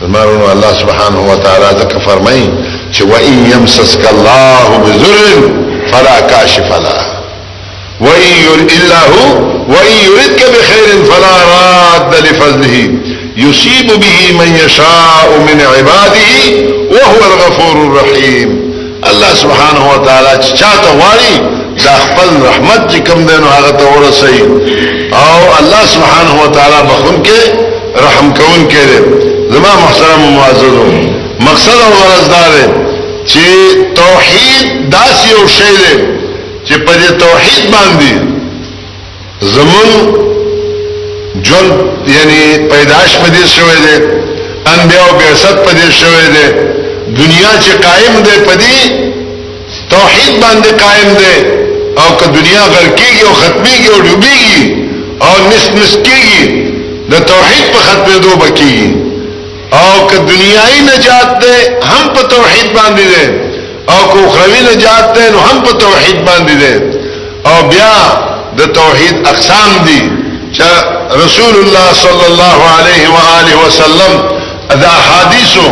فرمایو 0.00 0.50
الله 0.52 0.72
سبحانه 0.80 1.20
وتعالى 1.32 1.68
ذک 1.80 1.96
فرمای 2.08 2.50
چې 2.92 3.02
و 3.12 3.16
ان 3.28 3.46
يمسسك 3.52 4.06
الله 4.10 4.82
بذر 4.84 5.50
فلا 5.94 6.20
كاشف 6.20 6.70
له 6.84 6.94
وان 8.00 8.22
يريد 8.44 8.72
الله 8.82 9.32
وان 9.68 9.90
يريدك 10.06 10.44
بخير 10.54 11.04
فلا 11.14 11.32
راد 11.54 12.14
لفضله 12.14 12.88
يصيب 13.36 13.86
به 13.86 14.38
من 14.38 14.60
يشاء 14.66 15.46
من 15.46 15.60
عباده 15.60 16.66
وهو 16.94 17.18
الغفور 17.34 17.82
الرحيم 17.86 18.70
الله 19.10 19.34
سبحانه 19.34 19.90
وتعالى 19.94 20.40
چاته 20.58 20.90
واري 20.92 21.58
دا 21.84 21.94
خپل 21.96 22.42
رحمت 22.48 22.92
چې 22.94 22.98
کوم 23.10 23.26
دینو 23.26 23.46
هغه 23.46 23.70
ته 23.70 23.84
ورسي 23.84 24.40
او 25.12 25.38
الله 25.60 25.86
سبحانه 25.94 26.42
وتعالى 26.44 26.76
بخون 26.82 27.22
کې 27.26 28.00
رحم 28.04 28.32
کون 28.34 28.68
کې 28.70 28.84
دې 28.90 29.00
زما 29.50 29.68
محترم 29.84 30.34
معززو 30.36 30.84
مقصد 31.40 31.80
او 31.86 31.92
غرض 32.00 32.28
دا 32.30 32.44
دی 32.54 32.66
چې 33.26 33.46
توحید 33.94 34.94
داسې 34.94 35.30
یو 35.32 35.48
شی 35.48 35.72
دی 35.80 35.94
چې 36.68 36.74
په 36.78 36.92
دې 36.92 37.18
توحید 37.20 37.64
باندې 37.70 38.18
زمون 39.40 40.20
جل 41.34 41.68
یعنی 42.06 42.68
پیداش 42.70 43.16
پدې 43.24 43.46
شوی 43.54 43.80
دی 43.86 44.68
انبیاء 44.72 45.04
او 45.10 45.16
بعثت 45.18 45.56
پدې 45.66 45.88
شوی 46.00 46.26
دی 46.34 46.46
دنیا 47.18 47.50
چې 47.62 47.72
قائم 47.86 48.22
ده 48.22 48.34
پدې 48.46 48.80
توحید 49.90 50.40
باندې 50.40 50.70
قائم 50.82 51.14
ده 51.20 51.34
او 52.04 52.16
که 52.16 52.26
دنیا 52.36 52.64
غر 52.72 52.88
کېږي 52.96 53.26
او 53.26 53.34
ختميږي 53.34 53.88
او 53.94 54.00
ډوبېږي 54.06 54.64
او 55.22 55.48
نس 55.50 55.66
نس 55.78 55.92
کېږي 56.04 56.42
د 57.10 57.14
توحید 57.32 57.66
په 57.74 57.78
ختمېدو 57.88 58.30
بکېږي 58.42 58.94
او 59.82 60.06
که 60.10 60.16
دنیایي 60.30 60.80
نجات 60.90 61.38
ده 61.40 61.56
هم 61.90 62.08
په 62.14 62.22
توحید 62.32 62.68
باندې 62.76 63.06
ده 63.14 63.24
او 63.92 63.98
که 64.12 64.18
اخروی 64.26 64.74
نجات 64.74 65.14
ده 65.14 65.30
نو 65.30 65.38
هم 65.38 65.62
په 65.62 65.72
توحید 65.84 66.18
باندې 66.26 66.56
ده 66.62 66.72
او 67.50 67.68
بیا 67.68 67.94
د 68.58 68.66
توحید 68.80 69.28
اقسام 69.28 69.72
دي 69.86 70.29
چې 70.56 70.68
رسول 71.24 71.54
الله 71.62 71.86
صلی 72.02 72.24
الله 72.30 72.58
علیه 72.78 73.02
و 73.14 73.18
آله 73.38 73.66
وسلم 73.66 74.12
دا 74.82 74.92
حدیثو 75.10 75.66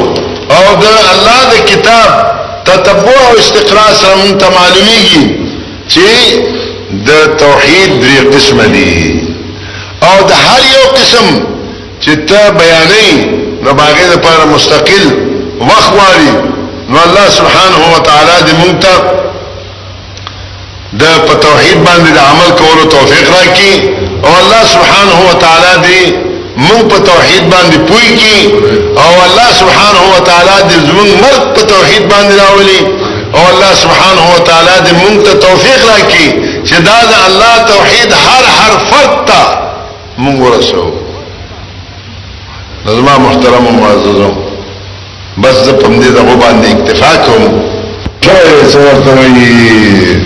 او 0.57 0.65
د 0.83 0.87
الله 1.15 1.39
د 1.53 1.55
کتاب 1.71 2.11
تتبع 2.69 3.09
او 3.29 3.39
استقرا 3.39 3.89
سره 4.01 4.15
مون 4.23 4.39
ته 4.43 4.47
معلومیږي 4.47 5.25
چې 5.89 6.09
د 7.09 7.11
توحید 7.43 7.91
درې 8.01 8.35
قسم 8.35 8.59
دي 8.73 9.23
او 10.09 10.17
د 10.29 10.33
هر 10.49 10.61
یو 10.75 10.85
قسم 10.99 11.27
چې 12.03 12.13
ته 12.29 12.43
بیانې 12.59 13.11
نو 13.65 13.71
باغې 13.79 14.07
لپاره 14.15 14.45
مستقل 14.55 15.07
وخواري 15.61 16.31
نو 16.91 16.99
الله 17.07 17.27
سبحانه 17.39 17.81
و 17.95 17.99
تعالی 17.99 18.33
دې 18.47 18.55
مونږ 18.63 18.75
ته 18.85 18.97
د 21.01 21.05
توحید 21.47 21.79
باندې 21.87 22.11
د 22.19 22.21
عمل 22.31 22.51
کولو 22.61 22.85
توفیق 22.99 23.27
راکړي 23.37 24.08
او 24.25 24.31
الله 24.45 24.63
سبحانه 24.75 25.17
و 25.31 25.35
تعالی 25.45 25.75
دی 25.87 26.15
مونږ 26.69 26.83
په 26.89 26.99
توحید 26.99 27.45
باندې 27.51 27.79
پوي 27.89 28.09
کی 28.21 28.41
او 29.05 29.11
الله 29.27 29.49
سبحانه 29.61 30.03
و 30.17 30.19
تعالی 30.29 30.57
دې 30.69 30.75
زمونږ 30.89 31.11
مرګ 31.25 31.41
په 31.55 31.63
توحید 31.73 32.05
باندې 32.13 32.35
راولي 32.43 32.81
او 33.37 33.41
الله 33.53 33.73
سبحانه 33.83 34.25
و 34.37 34.39
تعالی 34.39 34.77
دې 34.87 34.93
مونږ 35.03 35.17
ته 35.27 35.33
توفیق 35.47 35.81
راکړي 35.91 36.27
چې 36.69 36.75
دا 36.89 36.97
د 37.11 37.13
الله 37.27 37.55
توحید 37.73 38.11
هر 38.13 38.45
هر 38.59 38.71
فرد 38.91 39.15
ته 39.27 39.41
مونږ 40.23 40.39
ورسو 40.47 40.85
زما 42.87 43.19
محترم 43.19 43.67
او 43.67 43.73
معززو 43.73 44.35
بس 45.43 45.57
زه 45.65 45.73
په 45.73 45.87
دې 45.89 46.07
دغه 46.19 46.35
باندې 46.43 46.67
اکتفا 46.77 47.17
کوم 47.17 47.61
شاید 48.23 48.71
څه 48.71 48.77
ورته 48.79 49.11
وي 49.15 50.25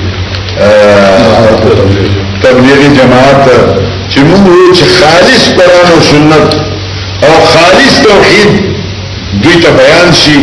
تبلیغی 2.44 2.86
جماعت 2.98 3.40
چې 4.12 4.18
موږ 4.28 4.42
وو 4.50 4.66
چې 4.76 4.84
خالص 4.98 5.42
قران 5.58 5.86
او 5.92 5.98
سنت 6.08 6.50
او 7.28 7.34
خالص 7.52 7.94
توحید 8.04 8.50
دوی 9.44 9.54
ته 9.64 9.70
بیان 9.80 10.08
شي 10.22 10.38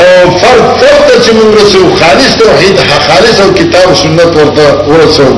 او 0.00 0.04
فرد 0.40 0.66
فرد 0.82 1.10
چې 1.24 1.30
موږ 1.38 1.52
رسو 1.60 1.80
خالص 2.02 2.32
توحید 2.42 2.76
خالص 3.08 3.38
او 3.44 3.48
کتاب 3.58 3.86
او 3.94 3.94
سنت 4.02 4.32
ورته 4.40 4.66
ورسو 4.90 5.28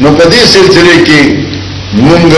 نو 0.00 0.10
په 0.10 0.24
دې 0.30 0.44
سلسله 0.54 0.96
کې 1.06 1.22
موږ 1.96 2.34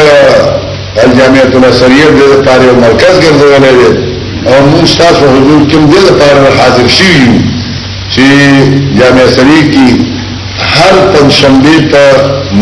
الجامعه 1.05 1.49
الاثريه 1.53 2.11
د 2.20 2.45
پاره 2.45 2.72
مرکز 2.83 3.16
ګرځولې 3.22 3.61
ده 3.81 4.55
او 4.55 4.62
موږ 4.72 4.97
تاسو 5.03 5.24
حضور 5.35 5.62
کوم 5.72 5.91
دې 5.91 6.01
لپاره 6.11 6.47
حاضر 6.61 6.89
شوو 6.97 7.33
چې 8.12 8.22
جامعه 8.99 9.22
الاثريه 9.22 9.64
کې 9.72 9.89
هر 10.64 10.94
پنځشنبه 11.12 11.74
ته 11.92 12.04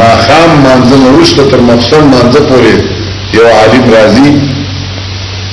ماخام 0.00 0.50
مانځه 0.64 0.96
وروسته 1.06 1.42
تر 1.50 1.60
مخصوم 1.70 2.04
مانځه 2.12 2.40
پورې 2.48 2.74
یو 3.36 3.44
عالم 3.56 3.84
راځي 3.94 4.30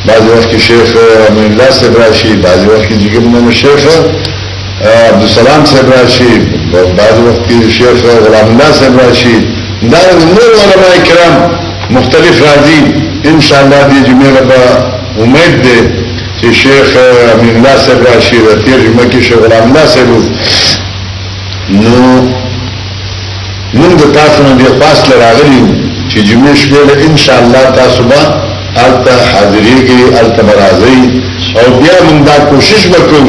بعض 0.07 0.23
وخت 0.33 0.49
کې 0.51 0.59
شیخ 0.67 0.89
امین 1.29 1.45
الله 1.51 1.69
صاحب 1.79 1.95
راشي 2.03 2.31
بعض 2.45 2.61
وخت 2.69 2.85
کې 2.89 2.97
جګر 3.03 3.23
نو 3.33 3.51
شیخ 3.61 3.81
عبد 5.07 5.23
السلام 5.29 5.61
صاحب 5.73 5.87
راشي 5.97 6.33
بعض 6.97 7.15
وخت 7.25 7.43
کې 7.47 7.57
شیخ 7.77 7.97
غلام 8.25 8.47
الله 8.53 8.71
صاحب 8.81 8.95
راشي 9.03 9.37
دا 9.93 10.01
نور 10.33 10.51
علماء 10.63 10.97
کرام 11.09 11.35
مختلف 11.97 12.37
راځي 12.47 12.79
ان 13.29 13.41
شاء 13.47 13.61
الله 13.63 13.81
دې 13.89 13.99
جمعه 14.07 14.31
لپاره 14.39 14.71
امید 15.25 15.55
ده 15.65 15.77
چې 16.41 16.49
شیخ 16.61 16.89
امین 17.33 17.55
الله 17.57 17.77
صاحب 17.87 18.07
راشي 18.13 18.37
او 18.45 18.51
تیر 18.65 18.79
جمعه 18.85 19.05
کې 19.11 19.21
شیخ 19.29 19.37
غلام 19.47 19.63
الله 19.69 19.85
صاحب 19.97 20.81
نو 21.71 21.91
موږ 23.77 23.99
تاسو 24.15 24.39
نه 24.45 24.51
د 24.61 24.63
فاصله 24.79 25.13
راغلیو 25.23 25.67
چې 26.11 26.17
جمعې 26.27 26.53
شپې 26.61 26.81
له 26.89 26.93
ان 27.05 27.15
شاء 27.25 27.39
الله 27.43 27.63
تاسو 27.77 27.99
به 28.09 28.21
البته 28.85 29.13
حاضرېږي 29.31 29.97
البته 30.21 30.41
راځي 30.61 30.99
او 31.59 31.65
بیا 31.81 31.95
موږ 32.07 32.19
دا 32.29 32.35
کوشش 32.49 32.81
وکړو 32.95 33.27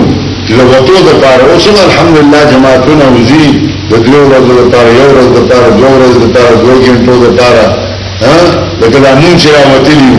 لغتو 0.59 0.95
د 1.07 1.09
پاره 1.23 1.45
اوس 1.53 1.65
الحمدلله 1.87 2.41
جماعتونه 2.55 3.05
وزي 3.15 3.47
د 3.91 3.95
دې 4.05 4.17
ورځو 4.27 4.53
لپاره 4.63 4.89
یو 5.01 5.07
ورځ 5.13 5.29
د 5.37 5.39
پاره 5.51 5.69
دوه 5.79 5.91
ورځې 5.99 6.19
د 6.25 6.27
پاره 6.35 6.55
دوه 6.65 6.77
ګڼو 6.87 7.17
د 7.25 7.27
پاره 7.39 7.67
ها 8.27 8.37
لکه 8.83 8.97
دا 9.05 9.13
مونږ 9.23 9.37
چې 9.45 9.49
راوتلی 9.57 10.11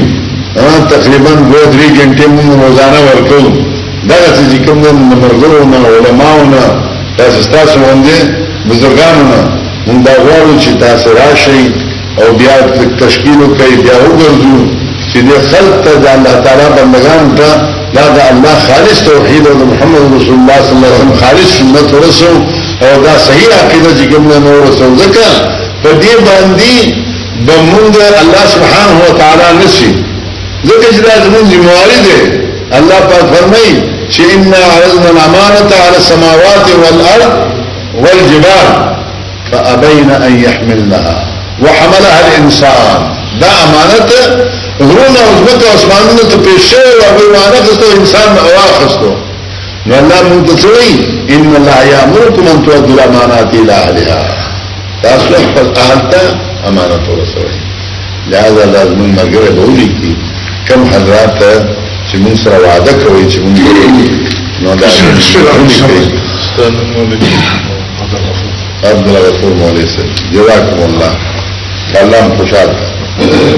ها 0.55 0.73
تقریبا 0.95 1.31
دوه 1.47 1.63
درې 1.73 1.89
ګڼې 1.97 2.27
مونږ 2.37 2.47
روزانه 2.63 2.99
ورکو 3.11 3.41
دا 4.09 4.17
چې 4.37 4.65
کوم 4.65 4.79
مرګرو 5.11 5.63
نه 5.73 5.77
علماو 5.93 6.41
نه 6.55 6.65
تاسو 7.17 7.41
تاسو 7.51 7.75
باندې 7.83 8.17
بزرګانو 8.69 9.23
موږ 9.87 9.97
دا 10.07 10.13
غواړو 10.25 10.53
چې 10.63 10.71
تاسو 10.83 11.09
راشئ 11.19 11.63
او 12.21 12.25
بیا 12.39 12.55
تشکیل 13.03 13.39
کوي 13.59 13.77
بیا 13.85 13.95
وګورئ 14.01 14.57
چې 15.09 15.19
د 15.27 15.31
خلق 15.49 15.75
ته 15.85 15.91
د 16.03 16.05
الله 16.15 16.35
تعالی 16.45 16.67
بندگان 16.77 17.23
ته 17.39 17.49
دا 17.95 18.05
د 18.17 18.19
الله 18.31 18.55
خالص 18.67 18.99
توحید 19.09 19.45
او 19.53 19.55
محمد 19.71 20.05
رسول 20.17 20.35
الله 20.39 20.59
صلی 20.63 20.75
الله 20.77 20.91
علیه 20.91 20.95
وسلم 20.97 21.11
خالص 21.23 21.49
سنت 21.57 21.87
ورسو 21.97 22.31
او 22.85 22.91
دا 23.07 23.13
صحیح 23.27 23.49
عقیده 23.61 23.89
چې 23.97 24.03
کوم 24.11 24.25
نه 24.31 24.51
ورسو 24.59 24.85
ځکه 25.01 25.25
په 25.83 25.91
دې 26.01 26.15
باندې 26.27 26.77
بمونږ 27.47 27.93
الله 28.23 28.43
سبحانه 28.53 28.95
و 29.07 29.17
تعالی 29.21 29.49
نشي 29.61 29.91
ځکه 30.69 30.87
چې 30.95 31.01
دا 31.07 31.15
زموږ 31.25 31.45
ذمہ 31.53 31.71
واری 31.75 31.99
ده 32.07 32.19
الله 32.77 32.99
پاک 33.11 33.25
فرمایي 33.33 33.75
چې 34.13 34.21
ان 34.21 34.53
عرضنا 34.53 35.09
الامانه 35.09 35.69
على 35.85 35.97
السماوات 35.97 36.65
والارض 36.81 37.33
والجبال 37.97 38.67
فابين 39.51 40.11
ان 40.11 40.43
يحملنها 40.43 41.25
وحملها 41.63 42.19
الانسان 42.27 43.09
دا 43.41 43.49
امانته 43.63 44.27
غرونه 44.79 45.19
او 45.27 45.31
ځمکه 45.41 45.67
او 45.69 45.75
اسمانونه 45.75 46.23
ته 46.31 46.37
پیښ 46.45 46.59
شوی 46.69 46.91
او 47.05 47.15
امانته 47.27 47.73
ته 47.81 47.87
انسان 47.99 48.29
واخستو 48.55 49.11
نو 49.87 49.93
الله 50.01 50.21
مونږ 50.29 50.43
ته 50.61 51.07
ان 51.35 51.55
الله 51.55 51.79
يامركم 51.83 52.47
ان 52.47 52.65
تؤدوا 52.65 52.95
الامانات 52.95 53.53
الى 53.53 53.71
اهلها 53.71 54.23
تاسو 55.03 55.33
خپل 55.47 55.67
اهل 55.81 56.09
ته 56.11 56.23
امانته 56.69 57.09
ورسوئ 57.11 57.53
لهذا 58.31 58.65
لازم 58.65 59.15
مرګره 59.17 59.49
بولی 59.49 59.89
ولیکي 59.89 60.15
کوم 60.67 60.87
حضرات 60.93 61.65
in 62.23 62.35
sarà 62.37 62.77
da 62.79 62.95
croce 62.97 63.39
un 63.39 63.51
non 64.59 64.77
da 64.77 64.85
Abdülhafur 68.89 69.53
Maalesef. 69.55 70.09
Cezakumullah. 70.31 71.11
Allah'ım 72.01 72.31
koşar. 72.37 73.55